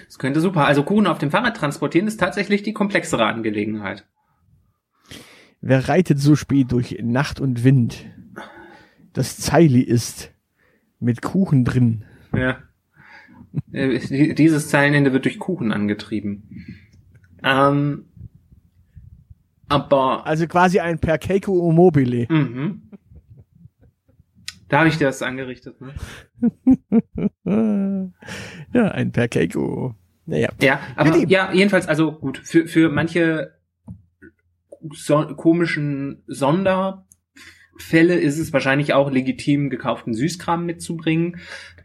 [0.06, 0.66] Das könnte super.
[0.66, 4.06] Also Kuchen auf dem Fahrrad transportieren ist tatsächlich die komplexere Angelegenheit.
[5.62, 8.06] Wer reitet so spät durch Nacht und Wind?
[9.14, 10.32] Das Zeili ist
[11.00, 12.06] mit Kuchen drin.
[12.36, 12.60] Ja.
[13.72, 16.78] Äh, die- Dieses Zeilenende wird durch Kuchen angetrieben.
[17.44, 18.06] Ähm,
[19.72, 22.26] aber Also quasi ein Perkeiko Mobile.
[22.30, 22.90] mhm.
[24.68, 25.78] da habe ich dir das angerichtet.
[25.82, 25.94] Ne?
[28.74, 29.96] Ja, ein Perkeiko.
[30.26, 30.50] Naja.
[30.62, 33.56] Ja, aber ja, jedenfalls, also gut, für, für manche
[34.94, 41.38] so, komischen Sonderfälle ist es wahrscheinlich auch legitim, gekauften Süßkram mitzubringen.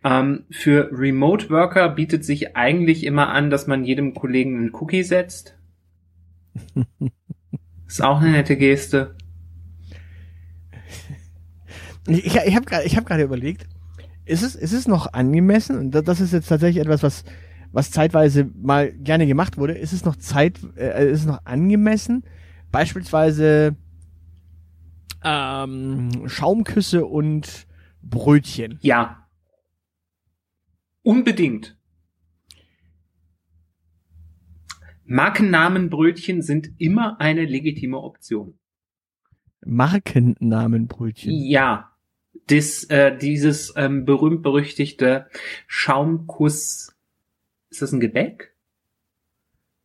[0.05, 5.03] Ähm, für Remote Worker bietet sich eigentlich immer an, dass man jedem Kollegen einen Cookie
[5.03, 5.59] setzt.
[7.87, 9.15] Ist auch eine nette Geste.
[12.09, 13.67] Ich, ich, ich habe gerade hab gerade überlegt,
[14.27, 17.25] ist es, ist es noch angemessen, und das- das ist jetzt tatsächlich etwas, was,
[17.73, 22.23] was zeitweise mal gerne gemacht wurde, ist es noch Zeit, äh, ist es noch angemessen,
[22.71, 23.75] beispielsweise
[25.25, 27.67] ähm, Schaumküsse und
[28.03, 28.79] Brötchen.
[28.83, 29.27] Ja.
[31.03, 31.76] Unbedingt.
[35.07, 38.59] Markennamenbrötchen sind immer eine legitime Option.
[39.65, 41.33] Markennamenbrötchen.
[41.33, 41.93] Ja,
[42.49, 45.27] das, äh, dieses ähm, berühmt-berüchtigte
[45.67, 46.95] Schaumkuss,
[47.71, 48.55] ist das ein Gebäck?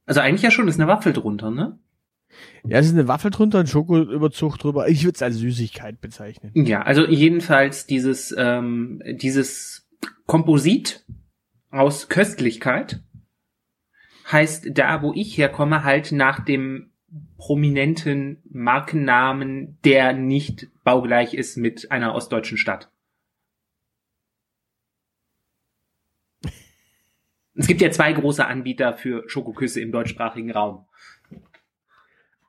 [0.06, 1.80] Also eigentlich ja schon, ist eine Waffel drunter, ne?
[2.66, 4.88] Ja, es ist eine Waffel drunter, ein Schokoüberzug drüber.
[4.88, 6.52] Ich würde es als Süßigkeit bezeichnen.
[6.54, 9.90] Ja, also jedenfalls dieses, ähm, dieses
[10.26, 11.06] Komposit
[11.70, 13.04] aus Köstlichkeit
[14.32, 16.92] heißt da, wo ich herkomme, halt nach dem
[17.38, 22.90] prominenten Markennamen, der nicht baugleich ist mit einer ostdeutschen Stadt.
[27.54, 30.86] Es gibt ja zwei große Anbieter für Schokoküsse im deutschsprachigen Raum.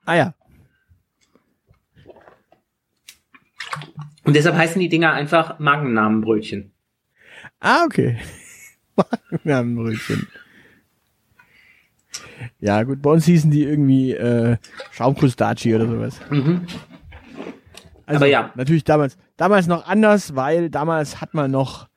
[0.05, 0.33] Ah ja.
[4.23, 6.71] Und deshalb heißen die Dinger einfach Markennamenbrötchen.
[7.59, 8.17] Ah, okay.
[8.95, 10.27] Markennamenbrötchen.
[12.59, 14.57] Ja, gut, bei uns hießen die irgendwie äh,
[14.91, 16.19] Schaumkustachi oder sowas.
[16.29, 16.61] Mhm.
[18.05, 18.51] Also, Aber ja.
[18.55, 21.87] Natürlich damals, damals noch anders, weil damals hat man noch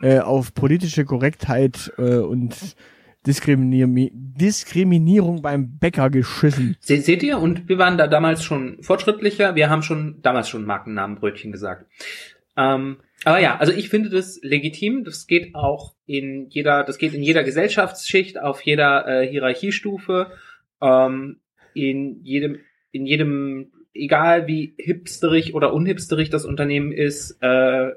[0.00, 2.76] äh, auf politische Korrektheit äh, und
[3.26, 6.76] Diskriminier Diskriminierung beim Bäcker geschissen.
[6.80, 7.38] Se seht ihr?
[7.38, 9.54] Und wir waren da damals schon fortschrittlicher.
[9.54, 11.86] Wir haben schon damals schon Markennamenbrötchen gesagt.
[12.56, 15.04] Ähm, aber ja, also ich finde das legitim.
[15.04, 20.32] Das geht auch in jeder, das geht in jeder Gesellschaftsschicht, auf jeder äh, Hierarchiestufe,
[20.80, 21.40] ähm,
[21.74, 22.58] in jedem,
[22.92, 27.90] in jedem, egal wie hipsterig oder unhipsterig das Unternehmen ist, äh,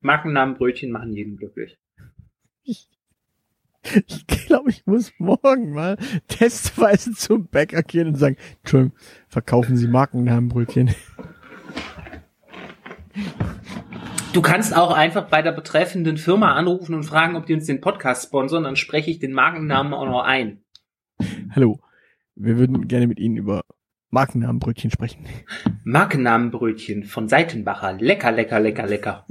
[0.00, 1.78] Markennamenbrötchen machen jeden glücklich.
[2.62, 5.96] Ich glaube, ich muss morgen mal
[6.28, 10.94] testweise zum Bäcker gehen und sagen, Entschuldigung, verkaufen Sie Markennamenbrötchen.
[14.32, 17.80] Du kannst auch einfach bei der betreffenden Firma anrufen und fragen, ob die uns den
[17.80, 20.60] Podcast sponsern, dann spreche ich den Markennamen auch noch ein.
[21.50, 21.80] Hallo,
[22.36, 23.62] wir würden gerne mit Ihnen über
[24.10, 25.24] Markennamenbrötchen sprechen.
[25.82, 27.94] Markennamenbrötchen von Seitenbacher.
[27.94, 29.26] Lecker, lecker, lecker, lecker.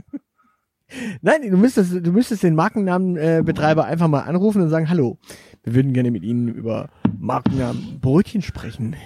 [1.21, 5.17] Nein, du müsstest, du müsstest den Markennamenbetreiber einfach mal anrufen und sagen, hallo,
[5.63, 8.97] wir würden gerne mit Ihnen über Markennamenbrötchen sprechen.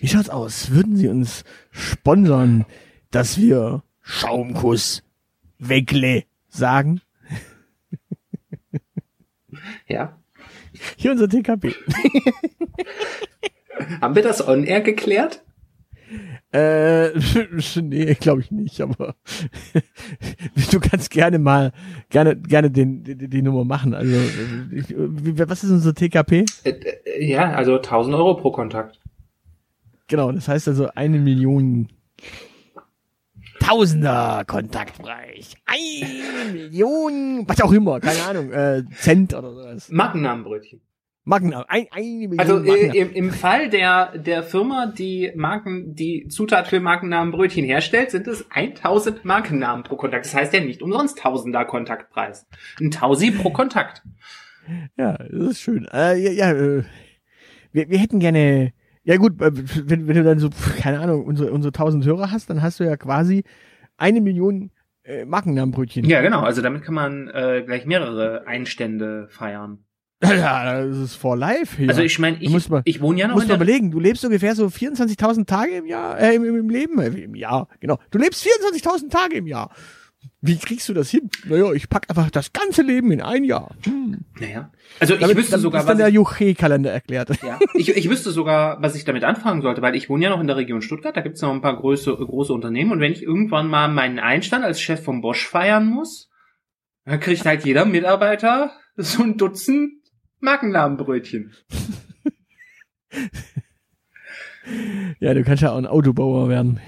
[0.00, 0.70] Wie schaut's aus?
[0.70, 2.66] Würden Sie uns sponsern,
[3.10, 5.02] dass wir Schaumkuss
[5.68, 7.00] Wegle sagen?
[9.88, 10.18] Ja.
[10.96, 11.74] Hier unser TKP.
[14.00, 15.42] Haben wir das on-air geklärt?
[16.52, 17.10] Äh,
[17.82, 19.16] nee, glaube ich nicht, aber
[20.70, 21.72] du kannst gerne mal,
[22.10, 23.94] gerne, gerne den, die, die Nummer machen.
[23.94, 24.14] Also,
[24.70, 26.44] ich, was ist unser TKP?
[26.62, 29.00] Äh, äh, ja, also 1000 Euro pro Kontakt.
[30.06, 31.88] Genau, das heißt also eine Million
[33.66, 35.54] Tausender Kontaktbereich.
[35.64, 39.88] Eine Million, was auch immer, keine Ahnung, äh, Cent oder sowas.
[39.90, 40.80] Markennamenbrötchen.
[41.26, 42.94] Marken, ein, eine Million Also äh, Markennamen.
[42.94, 48.44] im, im Fall der der Firma, die Marken, die Zutat für Markennamenbrötchen herstellt, sind es
[48.50, 50.26] 1000 Markennamen pro Kontakt.
[50.26, 52.46] Das heißt ja nicht umsonst Tausender Kontaktpreis.
[52.78, 54.02] Ein Tausi pro Kontakt.
[54.98, 55.88] Ja, das ist schön.
[55.92, 56.84] Äh, ja, ja äh,
[57.72, 58.72] wir, wir hätten gerne,
[59.04, 62.50] ja gut, äh, wenn, wenn du dann so, keine Ahnung, unsere, unsere 1000 Hörer hast,
[62.50, 63.44] dann hast du ja quasi
[63.96, 64.70] eine Million
[65.04, 66.04] äh, Markennamenbrötchen.
[66.06, 66.40] Ja, genau.
[66.40, 69.84] Also damit kann man äh, gleich mehrere Einstände feiern.
[70.24, 71.88] Ja, das ist for life hier.
[71.90, 74.54] Also ich meine, ich, ich wohne ja Du noch musst der, überlegen, du lebst ungefähr
[74.54, 77.98] so 24.000 Tage im Jahr, äh, im, im im Leben, äh, im Jahr, genau.
[78.10, 79.70] Du lebst 24.000 Tage im Jahr.
[80.46, 81.30] Wie kriegst du das hin?
[81.46, 83.74] Naja, ich pack einfach das ganze Leben in ein Jahr.
[83.84, 84.26] Hm.
[84.38, 84.70] Naja.
[85.00, 87.30] Also ich Damit, wüsste damit sogar, ist dann was der ich, Juche-Kalender erklärt.
[87.42, 90.40] ja, ich, ich wüsste sogar, was ich damit anfangen sollte, weil ich wohne ja noch
[90.40, 93.22] in der Region Stuttgart, da gibt's noch ein paar große, große Unternehmen und wenn ich
[93.22, 96.28] irgendwann mal meinen Einstand als Chef vom Bosch feiern muss,
[97.06, 99.92] dann kriegt halt jeder Mitarbeiter so ein Dutzend
[100.40, 101.54] Markennamenbrötchen.
[105.20, 106.80] Ja, du kannst ja auch ein Autobauer werden.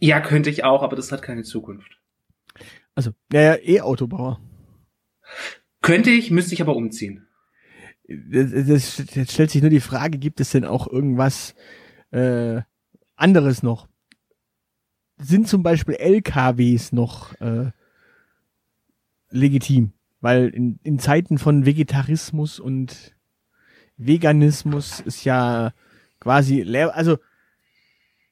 [0.00, 1.95] Ja, könnte ich auch, aber das hat keine Zukunft.
[2.96, 4.40] Also, ja, ja, E-Autobauer.
[5.82, 7.28] Könnte ich, müsste ich aber umziehen.
[8.08, 11.54] Das, jetzt stellt sich nur die Frage, gibt es denn auch irgendwas
[12.10, 12.62] äh,
[13.14, 13.86] anderes noch?
[15.18, 17.70] Sind zum Beispiel LKWs noch äh,
[19.30, 19.92] legitim?
[20.20, 23.14] Weil in, in Zeiten von Vegetarismus und
[23.96, 25.72] Veganismus ist ja
[26.18, 27.18] quasi, leer- also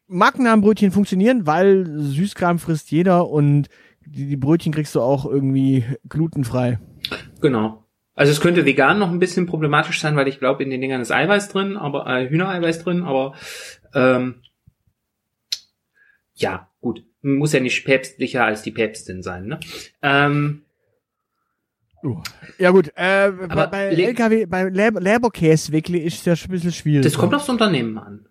[0.06, 3.68] Markennamenbrötchen funktionieren, weil Süßkram frisst jeder und
[4.06, 6.78] die, die Brötchen kriegst du auch irgendwie glutenfrei.
[7.40, 7.84] Genau.
[8.14, 11.00] Also es könnte vegan noch ein bisschen problematisch sein, weil ich glaube, in den Dingern
[11.00, 13.34] ist Eiweiß drin, aber äh, Hühnereiweiß drin, aber
[13.94, 14.36] ähm,
[16.34, 17.04] ja, gut.
[17.22, 19.60] Muss ja nicht päpstlicher als die Päpstin sein, ne?
[20.02, 20.60] Ähm,
[22.02, 22.20] Uh.
[22.58, 26.52] Ja gut, äh, bei, Aber bei LKW, bei Lab- Leberkäse wirklich ist ja schon ein
[26.52, 27.02] bisschen schwierig.
[27.02, 28.26] das kommt aufs Unternehmen an.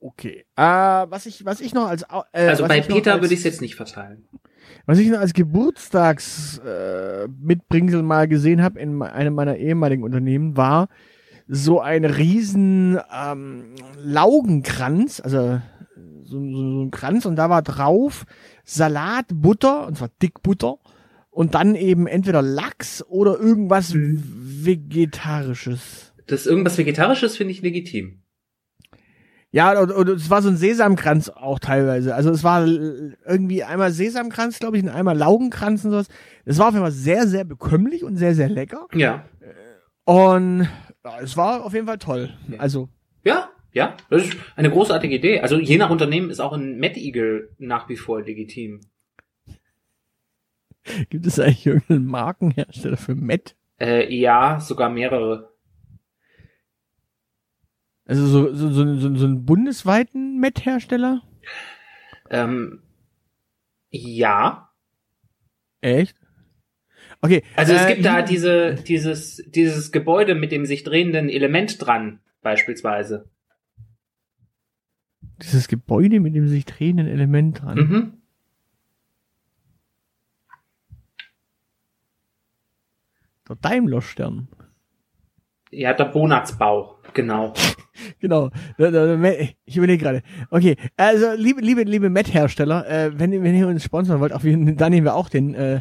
[0.00, 0.44] Okay.
[0.56, 3.44] Äh, was ich, was ich noch als, äh, Also bei Peter als, würde ich es
[3.44, 4.24] jetzt nicht verteilen.
[4.86, 7.28] was ich noch als Geburtstags äh,
[8.02, 10.88] mal gesehen habe in einem meiner ehemaligen Unternehmen war
[11.52, 15.60] so ein riesen ähm, Laugenkranz, also
[16.22, 18.24] so, so, so ein Kranz und da war drauf
[18.64, 20.78] Salat, Butter, und zwar Dickbutter
[21.28, 24.22] und dann eben entweder Lachs oder irgendwas Mhm.
[24.64, 26.12] Vegetarisches.
[26.26, 28.19] Das irgendwas Vegetarisches finde ich legitim.
[29.52, 32.14] Ja, und, und es war so ein Sesamkranz auch teilweise.
[32.14, 36.08] Also es war äh, irgendwie einmal Sesamkranz, glaube ich, und einmal Laugenkranz und sowas.
[36.44, 38.86] Es war auf jeden Fall sehr, sehr bekömmlich und sehr, sehr lecker.
[38.94, 39.24] Ja.
[40.04, 40.68] Und
[41.04, 42.30] ja, es war auf jeden Fall toll.
[42.48, 42.58] Ja.
[42.58, 42.88] Also,
[43.24, 43.96] Ja, ja.
[44.08, 45.40] Das ist eine großartige Idee.
[45.40, 48.80] Also je nach Unternehmen ist auch ein Mad Eagle nach wie vor legitim.
[51.10, 53.56] gibt es eigentlich irgendeinen Markenhersteller für Met?
[53.80, 55.49] Äh, ja, sogar mehrere.
[58.10, 61.22] Also so, so, so, so, so einen bundesweiten Met-Hersteller?
[62.28, 62.82] Ähm,
[63.90, 64.72] ja.
[65.80, 66.16] Echt?
[67.20, 67.44] Okay.
[67.54, 72.18] Also es äh, gibt da diese, dieses, dieses Gebäude mit dem sich drehenden Element dran,
[72.42, 73.30] beispielsweise.
[75.40, 77.78] Dieses Gebäude mit dem sich drehenden Element dran.
[77.78, 78.12] Mhm.
[83.48, 84.48] Der Daimler-Stern.
[85.70, 87.52] Ja, der Bonatzbau, genau.
[88.18, 88.48] Genau.
[89.66, 90.22] Ich überlege gerade.
[90.50, 94.42] Okay, also liebe, liebe, liebe Met-Hersteller, äh, wenn, ihr- wenn ihr uns sponsern wollt, auch
[94.42, 95.80] wir, dann nehmen wir auch den äh,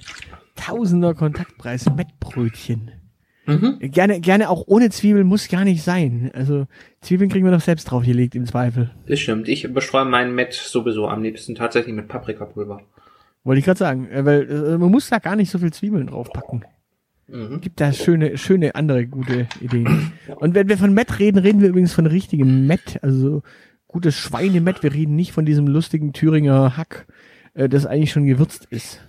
[0.55, 2.91] Tausender Kontaktpreis Mettbrötchen.
[3.45, 3.77] Mhm.
[3.79, 6.29] Gerne, gerne auch ohne Zwiebeln muss gar nicht sein.
[6.33, 6.67] Also
[6.99, 8.91] Zwiebeln kriegen wir doch selbst draufgelegt im Zweifel.
[9.07, 9.47] Das stimmt.
[9.47, 12.81] Ich bestreue meinen Met sowieso am liebsten tatsächlich mit Paprikapulver.
[13.45, 16.07] Wollte ich gerade sagen, äh, weil äh, man muss da gar nicht so viel Zwiebeln
[16.07, 16.65] draufpacken.
[17.31, 17.61] Mhm.
[17.61, 20.11] Gibt da schöne, schöne andere gute Ideen.
[20.37, 23.43] Und wenn wir von Met reden, reden wir übrigens von richtigem Met, also
[23.87, 24.83] gutes Schweinemett.
[24.83, 27.07] Wir reden nicht von diesem lustigen Thüringer Hack,
[27.53, 29.01] äh, das eigentlich schon gewürzt ist.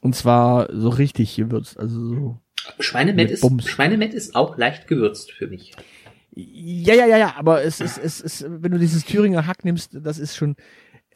[0.00, 2.38] Und zwar so richtig gewürzt, also so.
[2.80, 3.68] Schweinemett ist, Bums.
[3.68, 5.72] Schweinemett ist auch leicht gewürzt für mich.
[6.32, 9.96] Ja, ja, ja, ja, aber es ist, es ist, wenn du dieses Thüringer Hack nimmst,
[10.02, 10.54] das ist schon,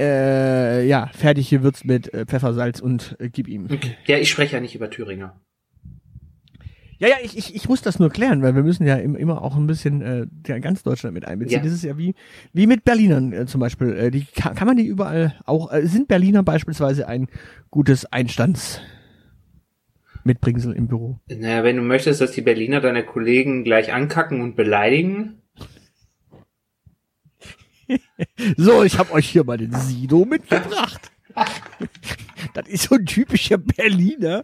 [0.01, 3.69] äh, ja, fertig gewürzt mit äh, Pfeffer, Salz und äh, gib ihm.
[4.07, 5.39] Ja, ich spreche ja nicht über Thüringer.
[6.99, 9.41] Ja, ja, ich, ich, ich muss das nur klären, weil wir müssen ja im, immer
[9.43, 11.61] auch ein bisschen äh, ja, ganz Deutschland mit einbeziehen.
[11.61, 11.65] Ja.
[11.65, 12.15] Das ist ja wie,
[12.53, 13.95] wie mit Berlinern äh, zum Beispiel.
[13.95, 17.29] Äh, die kann, kann man die überall auch, äh, sind Berliner beispielsweise ein
[17.71, 18.83] gutes Einstands
[20.25, 21.19] Mitbringsel im Büro.
[21.29, 25.40] Naja, wenn du möchtest, dass die Berliner deine Kollegen gleich ankacken und beleidigen,
[28.57, 31.11] So, ich habe euch hier mal den Sido mitgebracht.
[32.55, 34.43] das ist so ein typischer Berliner.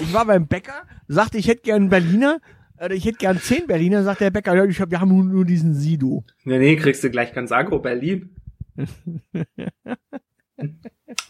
[0.00, 2.40] Ich war beim Bäcker, sagte, ich hätte gern einen Berliner,
[2.78, 5.24] äh, ich hätte gern zehn Berliner, sagt der Bäcker, ja, ich hab, wir haben nur,
[5.24, 6.24] nur diesen Sido.
[6.44, 8.36] nee, nee, kriegst du gleich ganz agro Berlin.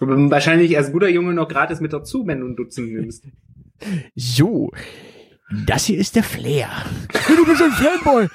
[0.01, 3.25] Wahrscheinlich als guter Junge noch gratis mit dazu, wenn du ein Dutzend nimmst.
[4.17, 4.73] So,
[5.67, 6.69] das hier ist der Flair.
[7.29, 8.29] Du bist ein Fanboy.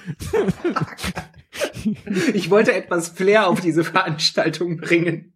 [2.34, 5.34] Ich wollte etwas Flair auf diese Veranstaltung bringen.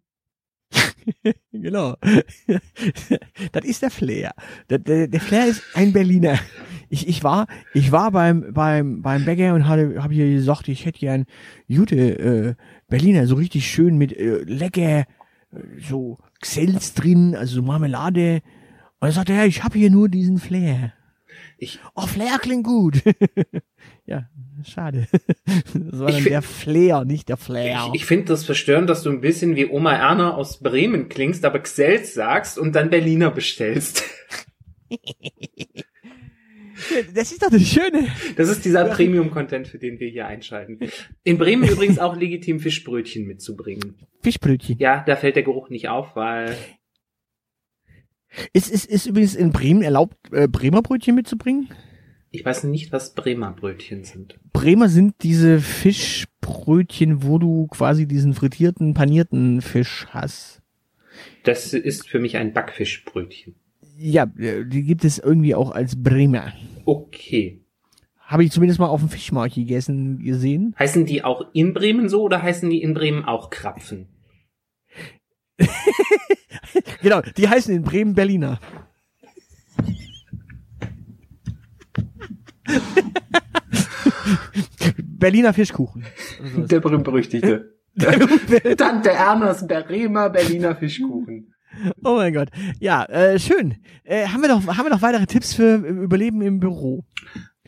[1.52, 1.96] Genau.
[3.52, 4.32] das ist der Flair.
[4.70, 6.38] Der, der, der Flair ist ein Berliner.
[6.88, 10.86] Ich, ich war, ich war beim, beim, beim Bäcker und hatte, habe hier gesagt, ich
[10.86, 11.24] hätte gern
[11.68, 12.54] gute äh,
[12.88, 15.04] Berliner, so richtig schön mit äh, lecker, äh,
[15.80, 18.42] so Xels drin, also so Marmelade.
[19.00, 20.92] Und er sagte, ja, ich habe hier nur diesen Flair.
[21.58, 23.02] Ich, Oh, Flair klingt gut.
[24.06, 24.28] ja,
[24.64, 25.06] schade.
[25.74, 27.88] Das war dann find- der Flair, nicht der Flair.
[27.94, 31.44] ich, ich finde das verstörend, dass du ein bisschen wie Oma Erna aus Bremen klingst,
[31.44, 34.02] aber Xels sagst und dann Berliner bestellst.
[37.14, 38.08] das ist doch das Schöne.
[38.36, 40.78] Das ist dieser Premium-Content, für den wir hier einschalten.
[41.24, 43.96] In Bremen übrigens auch legitim Fischbrötchen mitzubringen.
[44.22, 44.76] Fischbrötchen.
[44.78, 46.56] Ja, da fällt der Geruch nicht auf, weil
[48.52, 51.68] Ist, ist, ist übrigens in Bremen erlaubt, äh, Bremer Brötchen mitzubringen?
[52.30, 54.38] Ich weiß nicht, was Bremer Brötchen sind.
[54.52, 60.62] Bremer sind diese Fischbrötchen, wo du quasi diesen frittierten, panierten Fisch hast.
[61.44, 63.54] Das ist für mich ein Backfischbrötchen.
[63.98, 66.52] Ja, äh, die gibt es irgendwie auch als Bremer.
[66.84, 67.60] Okay.
[68.20, 70.74] Habe ich zumindest mal auf dem Fischmarkt gegessen, gesehen.
[70.78, 74.08] Heißen die auch in Bremen so oder heißen die in Bremen auch Krapfen?
[77.00, 78.60] Genau, die heißen in Bremen Berliner.
[84.98, 86.04] Berliner Fischkuchen.
[86.56, 87.74] Der berühmt-berüchtigte.
[88.76, 91.52] Tante Ernas Bremer Berliner Fischkuchen.
[92.04, 92.48] Oh mein Gott.
[92.80, 93.76] Ja, äh, schön.
[94.04, 97.04] Äh, haben wir noch, haben wir noch weitere Tipps für äh, Überleben im Büro?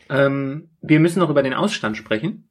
[0.09, 2.49] Ähm, wir müssen noch über den Ausstand sprechen.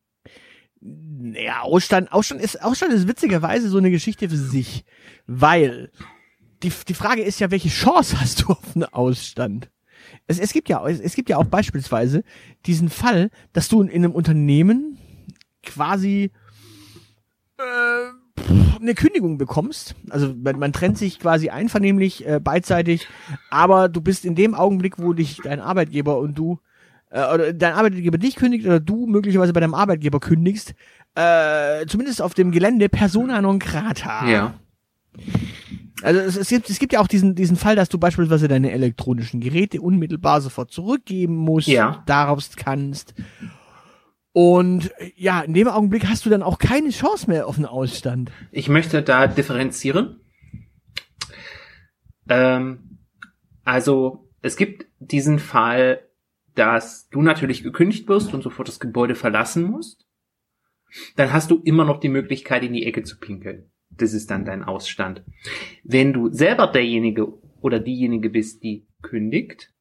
[0.80, 4.84] Naja, Ausstand, Ausstand ist, Ausstand ist witzigerweise so eine Geschichte für sich.
[5.26, 5.90] Weil,
[6.62, 9.70] die, die Frage ist ja, welche Chance hast du auf einen Ausstand?
[10.30, 12.22] Es, es gibt ja, es, es gibt ja auch beispielsweise
[12.64, 14.96] diesen Fall, dass du in, in einem Unternehmen
[15.64, 16.30] quasi,
[17.58, 17.62] äh,
[18.80, 19.96] eine Kündigung bekommst.
[20.08, 23.08] Also man, man trennt sich quasi einvernehmlich, äh, beidseitig,
[23.50, 26.60] aber du bist in dem Augenblick, wo dich dein Arbeitgeber und du
[27.10, 30.74] äh, oder dein Arbeitgeber dich kündigt oder du möglicherweise bei deinem Arbeitgeber kündigst,
[31.16, 34.28] äh, zumindest auf dem Gelände persona non grata.
[34.28, 34.54] Ja.
[36.02, 38.70] Also es, es, gibt, es gibt ja auch diesen, diesen Fall, dass du beispielsweise deine
[38.72, 42.02] elektronischen Geräte unmittelbar sofort zurückgeben musst, Ja.
[42.06, 43.14] darauf kannst.
[44.32, 48.30] Und ja, in dem Augenblick hast du dann auch keine Chance mehr auf einen Ausstand.
[48.52, 50.20] Ich möchte da differenzieren.
[52.28, 52.98] Ähm,
[53.64, 56.00] also es gibt diesen Fall,
[56.54, 60.06] dass du natürlich gekündigt wirst und sofort das Gebäude verlassen musst.
[61.16, 63.70] Dann hast du immer noch die Möglichkeit, in die Ecke zu pinkeln.
[64.00, 65.22] Das ist dann dein Ausstand.
[65.84, 69.72] Wenn du selber derjenige oder diejenige bist, die kündigt,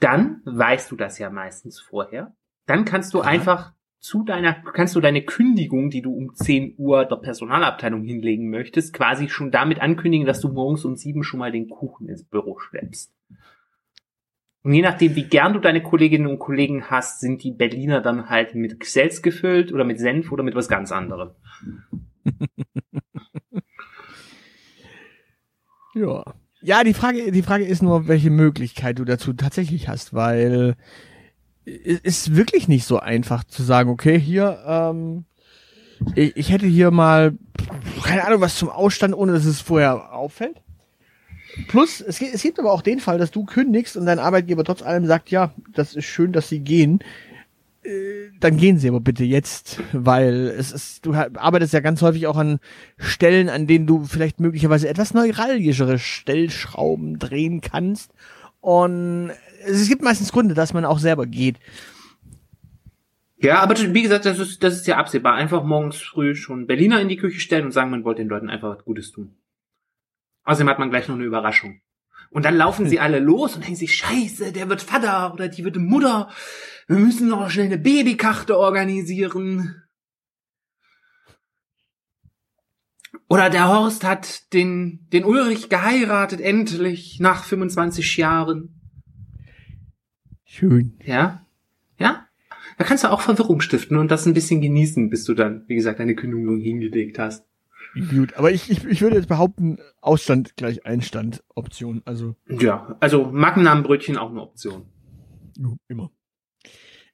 [0.00, 2.34] dann weißt du das ja meistens vorher.
[2.66, 3.24] Dann kannst du Ja.
[3.24, 8.50] einfach zu deiner, kannst du deine Kündigung, die du um 10 Uhr der Personalabteilung hinlegen
[8.50, 12.24] möchtest, quasi schon damit ankündigen, dass du morgens um sieben schon mal den Kuchen ins
[12.24, 13.14] Büro schleppst.
[14.64, 18.30] Und je nachdem, wie gern du deine Kolleginnen und Kollegen hast, sind die Berliner dann
[18.30, 21.30] halt mit Xels gefüllt oder mit Senf oder mit was ganz anderem.
[25.94, 26.24] Ja.
[26.62, 30.76] Ja, die Frage, die Frage ist nur, welche Möglichkeit du dazu tatsächlich hast, weil
[31.64, 35.24] es ist wirklich nicht so einfach zu sagen, okay, hier, ähm,
[36.14, 37.36] ich, ich hätte hier mal,
[38.04, 40.62] keine Ahnung, was zum Ausstand, ohne dass es vorher auffällt.
[41.68, 44.64] Plus, es, gibt- es gibt aber auch den Fall, dass du kündigst und dein Arbeitgeber
[44.64, 47.00] trotz allem sagt, ja, das ist schön, dass sie gehen.
[47.84, 52.26] Äh, Dann gehen sie aber bitte jetzt, weil es ist, du arbeitest ja ganz häufig
[52.26, 52.58] auch an
[52.96, 58.12] Stellen, an denen du vielleicht möglicherweise etwas neuralgischere Stellschrauben drehen kannst.
[58.60, 59.32] Und
[59.66, 61.56] es gibt meistens Gründe, dass man auch selber geht.
[63.38, 65.34] Ja, aber wie gesagt, das ist, das ist ja absehbar.
[65.34, 68.48] Einfach morgens früh schon Berliner in die Küche stellen und sagen, man wollte den Leuten
[68.48, 69.34] einfach was Gutes tun.
[70.44, 71.80] Außerdem hat man gleich noch eine Überraschung.
[72.30, 75.64] Und dann laufen sie alle los und denken sich, scheiße, der wird Vater oder die
[75.64, 76.30] wird Mutter.
[76.88, 79.82] Wir müssen noch schnell eine Babykarte organisieren.
[83.28, 88.80] Oder der Horst hat den, den Ulrich geheiratet, endlich, nach 25 Jahren.
[90.44, 90.98] Schön.
[91.04, 91.46] Ja?
[91.98, 92.26] Ja?
[92.78, 95.76] Da kannst du auch Verwirrung stiften und das ein bisschen genießen, bis du dann, wie
[95.76, 97.46] gesagt, deine Kündigung hingelegt hast.
[98.10, 102.00] Gut, aber ich, ich, ich würde jetzt behaupten, Ausstand gleich Einstand Option.
[102.06, 104.86] Also Ja, also Markennamenbrötchen auch eine Option.
[105.58, 106.10] jo, immer.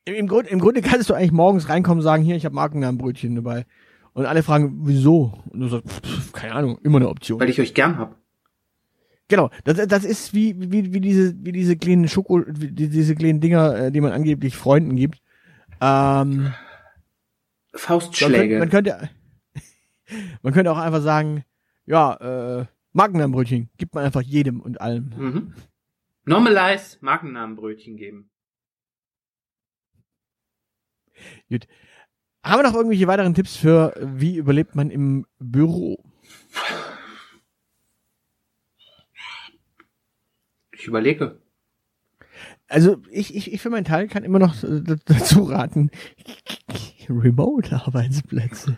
[0.04, 2.54] Im, im, Grund, Im Grunde kannst du eigentlich morgens reinkommen und sagen, hier, ich habe
[2.54, 3.66] Markennamenbrötchen dabei.
[4.14, 5.38] Und alle fragen, wieso?
[5.50, 7.40] Und du sagst, pff, keine Ahnung, immer eine Option.
[7.40, 8.16] Weil ich euch gern hab.
[9.28, 13.14] Genau, das, das ist wie, wie, wie diese, wie diese kleinen Schoko, wie die- diese
[13.14, 15.20] kleinen Dinger, äh, die man angeblich Freunden gibt.
[15.80, 16.54] Ähm, man,
[17.72, 18.58] könnte, Faustschläge.
[18.58, 19.10] man könnte,
[20.42, 21.44] man könnte auch einfach sagen,
[21.86, 25.12] ja, äh, Markennamenbrötchen gibt man einfach jedem und allem.
[25.16, 25.54] Mhm.
[26.24, 28.30] Normalize Markennamenbrötchen geben.
[32.44, 36.02] Haben wir noch irgendwelche weiteren Tipps für, wie überlebt man im Büro?
[40.72, 41.40] Ich überlege.
[42.68, 44.54] Also ich, ich, ich für meinen Teil kann immer noch
[45.06, 45.90] dazu raten,
[47.08, 48.76] Remote-Arbeitsplätze.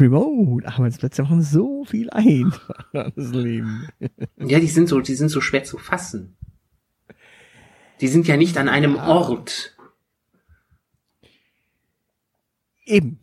[0.00, 3.88] Remote-Arbeitsplätze machen so viel einfacher das Leben.
[4.36, 6.36] Ja, die sind so, die sind so schwer zu fassen.
[8.00, 9.06] Die sind ja nicht an einem Ja.
[9.06, 9.76] Ort.
[12.84, 13.20] Eben.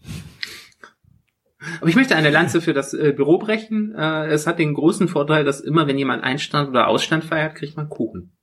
[1.81, 3.93] Aber ich möchte eine Lanze für das äh, Büro brechen.
[3.93, 7.75] Äh, es hat den großen Vorteil, dass immer, wenn jemand Einstand oder Ausstand feiert, kriegt
[7.75, 8.36] man Kuchen.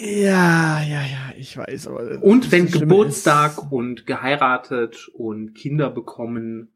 [0.00, 2.22] Ja, ja, ja, ich weiß, aber.
[2.22, 6.72] Und wenn Geburtstag und geheiratet und Kinder bekommen,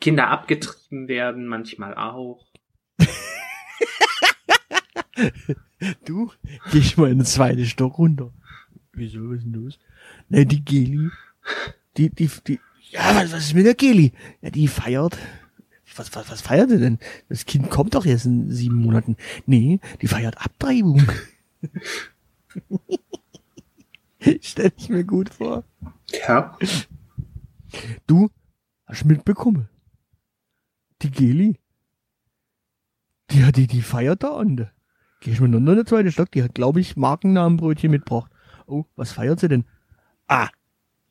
[0.00, 2.46] Kinder abgetrieben werden, manchmal auch.
[2.98, 3.08] Ist,
[6.04, 6.30] du,
[6.72, 8.32] geh ich mal in den zweiten Stock runter.
[8.92, 9.78] Wieso, was ist denn los?
[10.28, 11.10] Ne, die Geli.
[11.96, 14.12] Die, die, die, ja, was, was ist mit der Geli?
[14.42, 15.16] Ja, die feiert.
[15.96, 16.98] Was, was, was feiert sie denn?
[17.28, 19.16] Das Kind kommt doch erst in sieben Monaten.
[19.46, 21.06] Nee, die feiert Abtreibung.
[24.40, 25.64] Stell ich mir gut vor.
[26.26, 26.56] Ja.
[28.06, 28.30] Du,
[28.86, 29.68] hast mitbekommen?
[31.02, 31.58] Die Geli.
[33.30, 34.70] Die hat die, die feiert da an.
[35.20, 38.30] Geh ich mal noch in den zweiten Stock, die hat, glaube ich, Markennamenbrötchen mitgebracht.
[38.66, 39.64] Oh, was feiert sie denn?
[40.26, 40.48] Ah,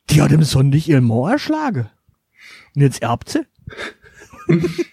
[0.10, 1.90] die hat im Sonntag ihren Mann erschlagen.
[2.76, 3.46] Und jetzt erbt sie?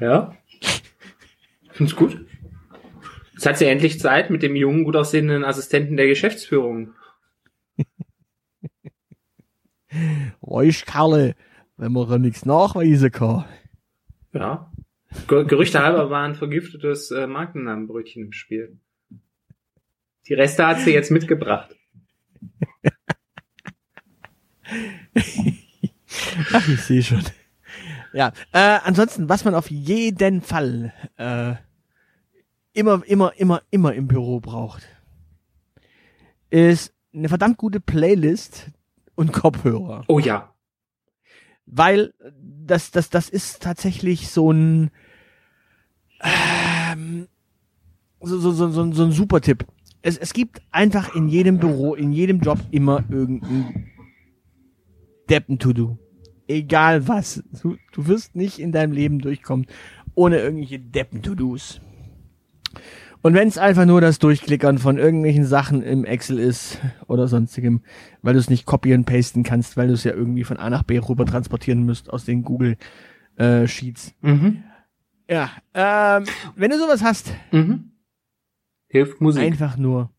[0.00, 0.36] Ja.
[1.70, 2.26] Find's gut.
[3.34, 6.94] Jetzt hat sie endlich Zeit mit dem jungen, gut aussehenden Assistenten der Geschäftsführung.
[10.42, 11.34] Ruhig, Karle,
[11.76, 13.44] wenn man da nichts nachweisen kann.
[14.32, 14.70] Ja.
[15.28, 18.78] Ge Gerüchte halber war ein vergiftetes äh, Markennamenbrötchen im Spiel.
[20.26, 21.76] Die Reste hat sie jetzt mitgebracht.
[26.52, 27.22] Ach, ich sehe schon.
[28.12, 31.54] Ja, äh, ansonsten, was man auf jeden Fall äh,
[32.74, 34.82] immer, immer, immer, immer im Büro braucht,
[36.50, 38.70] ist eine verdammt gute Playlist
[39.14, 40.04] und Kopfhörer.
[40.08, 40.52] Oh ja.
[41.66, 44.90] Weil das, das, das ist tatsächlich so ein
[46.20, 47.28] ähm,
[48.20, 49.66] so, so, so, so, so ein super Tipp.
[50.02, 53.90] Es, es gibt einfach in jedem Büro, in jedem Job immer irgendein
[55.30, 55.98] Deppen-To-Do.
[56.46, 57.42] Egal was.
[57.62, 59.66] Du, du wirst nicht in deinem Leben durchkommen
[60.14, 61.80] ohne irgendwelche Deppen-To-Dos.
[63.22, 67.80] Und wenn es einfach nur das Durchklickern von irgendwelchen Sachen im Excel ist oder sonstigem,
[68.20, 70.68] weil du es nicht copy und pasten kannst, weil du es ja irgendwie von A
[70.68, 72.76] nach B rüber transportieren müsst aus den Google
[73.36, 74.12] äh, Sheets.
[74.20, 74.62] Mhm.
[75.30, 77.92] Ja, ähm, wenn du sowas hast, Mhm.
[78.88, 79.42] Hilft Musik.
[79.42, 80.10] einfach nur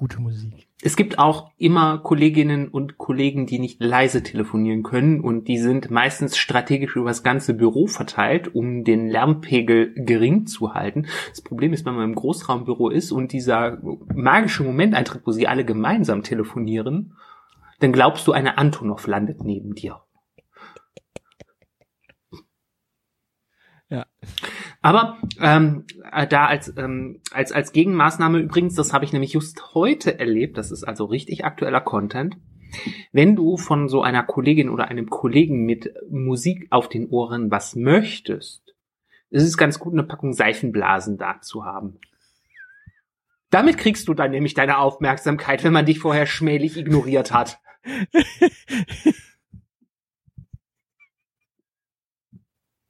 [0.00, 0.66] gute Musik.
[0.80, 5.90] Es gibt auch immer Kolleginnen und Kollegen, die nicht leise telefonieren können und die sind
[5.90, 11.06] meistens strategisch über das ganze Büro verteilt, um den Lärmpegel gering zu halten.
[11.28, 13.78] Das Problem ist, wenn man im Großraumbüro ist und dieser
[14.14, 17.14] magische Moment eintritt, wo sie alle gemeinsam telefonieren,
[17.80, 20.00] dann glaubst du, eine Antonov landet neben dir.
[23.90, 24.06] Ja.
[24.82, 29.74] Aber ähm, äh, da als, ähm, als, als Gegenmaßnahme übrigens, das habe ich nämlich just
[29.74, 32.36] heute erlebt, das ist also richtig aktueller Content.
[33.12, 37.76] Wenn du von so einer Kollegin oder einem Kollegen mit Musik auf den Ohren was
[37.76, 38.74] möchtest,
[39.28, 41.98] ist es ganz gut, eine Packung Seifenblasen da zu haben.
[43.50, 47.58] Damit kriegst du dann nämlich deine Aufmerksamkeit, wenn man dich vorher schmählich ignoriert hat.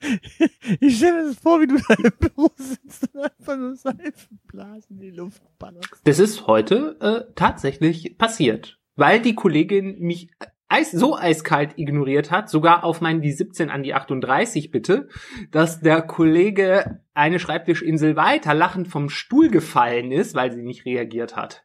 [0.81, 4.97] Ich stelle mir das vor, wie du da im Büro sitzt und einfach nur Seifenblasen
[4.97, 6.01] in die Luft ballerst.
[6.05, 10.31] Das ist heute äh, tatsächlich passiert, weil die Kollegin mich
[10.69, 15.09] eis so eiskalt ignoriert hat, sogar auf mein die 17 an die 38 bitte,
[15.51, 21.37] dass der Kollege eine Schreibtischinsel weiter lachend vom Stuhl gefallen ist, weil sie nicht reagiert
[21.37, 21.65] hat.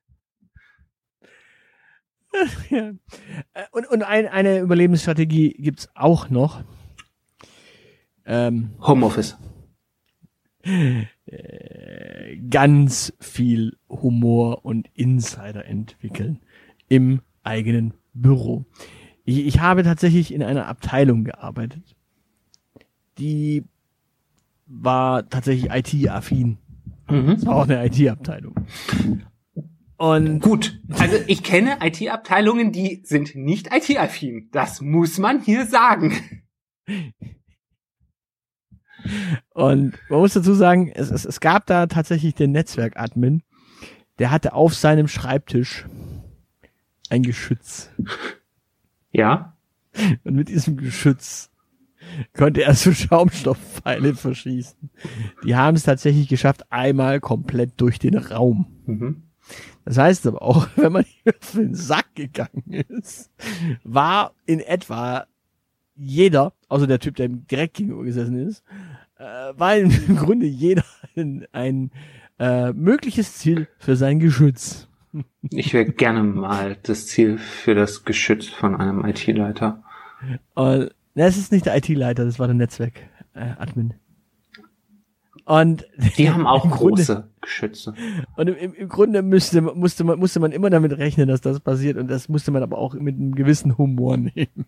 [2.69, 2.91] ja.
[3.53, 6.63] Äh, Und, und ein, eine Überlebensstrategie gibt's auch noch.
[8.26, 9.38] Ähm, Homeoffice.
[10.63, 16.39] äh, ganz viel Humor und Insider entwickeln
[16.88, 18.65] im eigenen Büro.
[19.23, 21.95] Ich, ich habe tatsächlich in einer Abteilung gearbeitet,
[23.17, 23.63] die
[24.65, 26.57] war tatsächlich IT-affin.
[27.09, 27.30] Mhm.
[27.30, 28.55] Es war auch eine IT-Abteilung.
[29.97, 34.49] Und Gut, also ich kenne IT-Abteilungen, die sind nicht IT-affin.
[34.51, 36.13] Das muss man hier sagen.
[39.53, 43.43] Und man muss dazu sagen, es, es, es gab da tatsächlich den Netzwerk-Admin,
[44.20, 45.86] der hatte auf seinem Schreibtisch
[47.10, 47.89] ein Geschütz.
[49.12, 49.56] Ja.
[50.24, 51.49] Und mit diesem Geschütz
[52.36, 54.89] konnte er so Schaumstoffpfeile verschießen.
[55.45, 58.68] Die haben es tatsächlich geschafft, einmal komplett durch den Raum.
[58.86, 59.24] Mhm.
[59.86, 63.32] Das heißt aber auch, wenn man hier auf den Sack gegangen ist,
[63.84, 65.28] war in etwa
[65.95, 68.63] jeder, außer der Typ, der direkt gegenüber gesessen ist,
[69.17, 70.83] äh, war im Grunde jeder
[71.15, 71.91] ein, ein
[72.39, 74.87] äh, mögliches Ziel für sein Geschütz.
[75.49, 79.83] Ich wäre gerne mal das Ziel für das Geschütz von einem IT-Leiter.
[80.53, 83.93] Und na, es ist nicht der IT-Leiter, das war der Netzwerk-Admin.
[85.45, 85.85] Und
[86.17, 87.93] Die haben auch Grunde, große Geschütze.
[88.35, 91.97] Und im, im Grunde müsste, musste, man, musste man immer damit rechnen, dass das passiert.
[91.97, 94.65] Und das musste man aber auch mit einem gewissen Humor nehmen.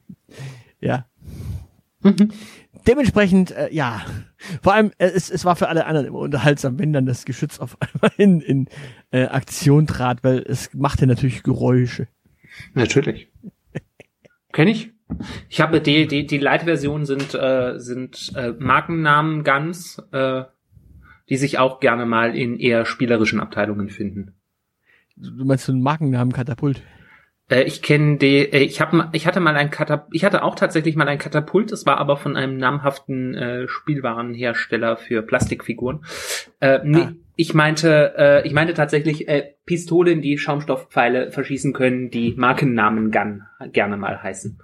[0.80, 1.06] Ja.
[2.04, 2.32] Mhm.
[2.88, 4.06] Dementsprechend, äh, ja.
[4.62, 7.60] Vor allem, äh, es, es war für alle anderen immer unterhaltsam, wenn dann das Geschütz
[7.60, 8.68] auf einmal in, in
[9.12, 12.08] äh, Aktion trat, weil es machte natürlich Geräusche.
[12.74, 13.30] Natürlich.
[14.54, 14.92] Kenn ich.
[15.50, 20.44] Ich habe die, die, die Light-Versionen sind, äh, sind äh, Markennamen ganz, äh,
[21.30, 24.34] die sich auch gerne mal in eher spielerischen Abteilungen finden.
[25.16, 26.82] Du meinst so einen Markennamen Katapult?
[27.50, 30.56] Äh, ich kenne die, äh, ich habe, ich hatte mal ein Katapult, ich hatte auch
[30.56, 36.04] tatsächlich mal ein Katapult, das war aber von einem namhaften äh, Spielwarenhersteller für Plastikfiguren.
[36.60, 37.14] Äh, nee, Ah.
[37.36, 43.44] ich meinte, äh, ich meinte tatsächlich äh, Pistolen, die Schaumstoffpfeile verschießen können, die Markennamen Gun
[43.72, 44.60] gerne mal heißen.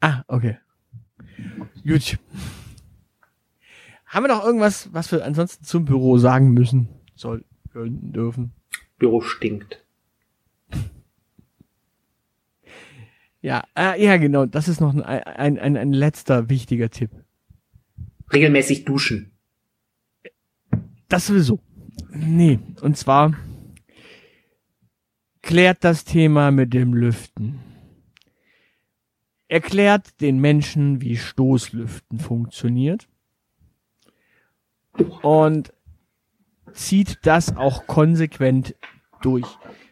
[0.00, 0.58] Ah, okay.
[1.86, 2.18] Gut.
[4.06, 7.46] Haben wir noch irgendwas, was wir ansonsten zum Büro sagen müssen, sollten,
[8.12, 8.52] dürfen?
[8.98, 9.83] Büro stinkt.
[13.44, 14.46] Ja, äh, ja, genau.
[14.46, 17.10] Das ist noch ein, ein, ein, ein letzter wichtiger Tipp.
[18.32, 19.32] Regelmäßig duschen.
[21.10, 21.60] Das sowieso.
[22.08, 23.34] Nee, und zwar
[25.42, 27.60] klärt das Thema mit dem Lüften.
[29.46, 33.10] Erklärt den Menschen, wie Stoßlüften funktioniert.
[35.20, 35.70] Und
[36.72, 38.74] zieht das auch konsequent
[39.20, 39.46] durch.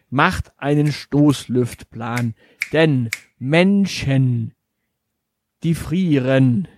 [0.09, 2.33] Macht einen Stoßlüftplan.
[2.71, 3.11] Denn
[3.43, 4.53] Menschen,
[5.63, 6.69] die frieren,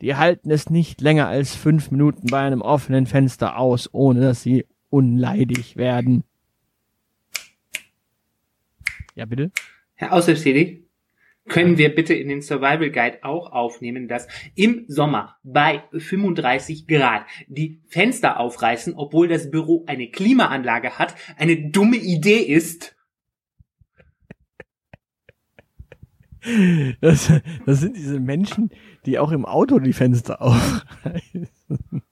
[0.00, 4.42] die halten es nicht länger als fünf Minuten bei einem offenen Fenster aus, ohne dass
[4.42, 6.24] sie unleidig werden.
[9.14, 9.52] Ja, bitte?
[9.94, 10.88] Herr Aushilfsjedi,
[11.46, 14.26] können wir bitte in den Survival Guide auch aufnehmen, dass
[14.56, 21.70] im Sommer bei 35 Grad die Fenster aufreißen, obwohl das Büro eine Klimaanlage hat, eine
[21.70, 22.96] dumme Idee ist?
[27.00, 27.32] Das,
[27.66, 28.70] das sind diese Menschen,
[29.06, 32.02] die auch im Auto die Fenster aufreißen.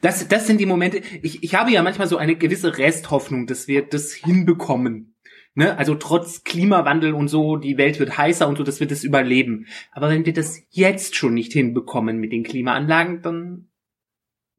[0.00, 3.68] Das, das sind die Momente, ich, ich habe ja manchmal so eine gewisse Resthoffnung, dass
[3.68, 5.14] wir das hinbekommen.
[5.54, 5.76] Ne?
[5.78, 9.66] Also trotz Klimawandel und so, die Welt wird heißer und so, dass wir das überleben.
[9.92, 13.68] Aber wenn wir das jetzt schon nicht hinbekommen mit den Klimaanlagen, dann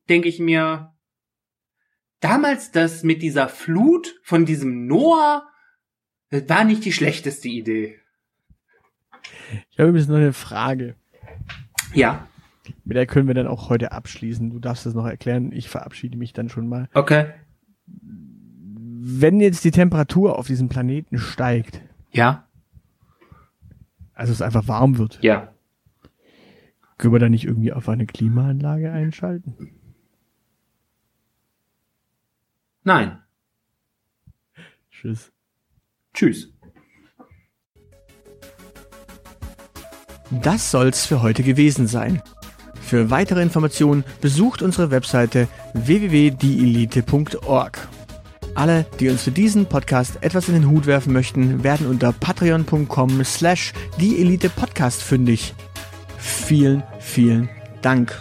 [0.10, 0.96] denke ich mir,
[2.22, 5.48] damals das mit dieser Flut von diesem Noah,
[6.32, 8.00] war nicht die schlechteste Idee.
[9.70, 10.96] Ich habe übrigens noch eine Frage.
[11.94, 12.28] Ja,
[12.84, 14.50] Mit der können wir dann auch heute abschließen.
[14.50, 15.52] Du darfst das noch erklären.
[15.52, 16.90] Ich verabschiede mich dann schon mal.
[16.94, 17.34] okay.
[19.08, 21.80] Wenn jetzt die Temperatur auf diesem Planeten steigt,
[22.12, 22.48] Ja,
[24.16, 25.54] also es einfach warm wird, ja.
[26.98, 29.54] können wir da nicht irgendwie auf eine Klimaanlage einschalten?
[32.84, 33.20] Nein.
[34.90, 35.32] Tschüss.
[36.16, 36.52] Tschüss.
[40.42, 42.22] Das soll's für heute gewesen sein.
[42.82, 47.88] Für weitere Informationen besucht unsere Webseite www.dielite.org.
[48.54, 53.24] Alle, die uns für diesen Podcast etwas in den Hut werfen möchten, werden unter patreon.com
[53.24, 55.54] slash dieelitepodcast fündig.
[56.18, 57.50] Vielen, vielen
[57.82, 58.16] Dank.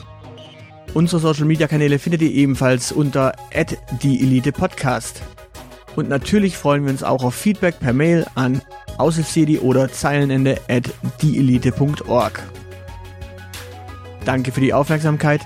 [0.92, 3.34] Unsere Social Media Kanäle findet ihr ebenfalls unter
[4.02, 5.22] @dieelitepodcast.
[5.94, 8.62] Und natürlich freuen wir uns auch auf Feedback per Mail an
[8.98, 10.90] aushilfsjedi oder Zeilenende at
[11.22, 12.42] dieelite.org.
[14.24, 15.40] Danke für die Aufmerksamkeit.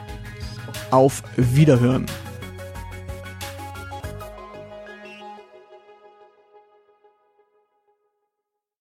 [0.91, 2.07] Auf Wiederhören.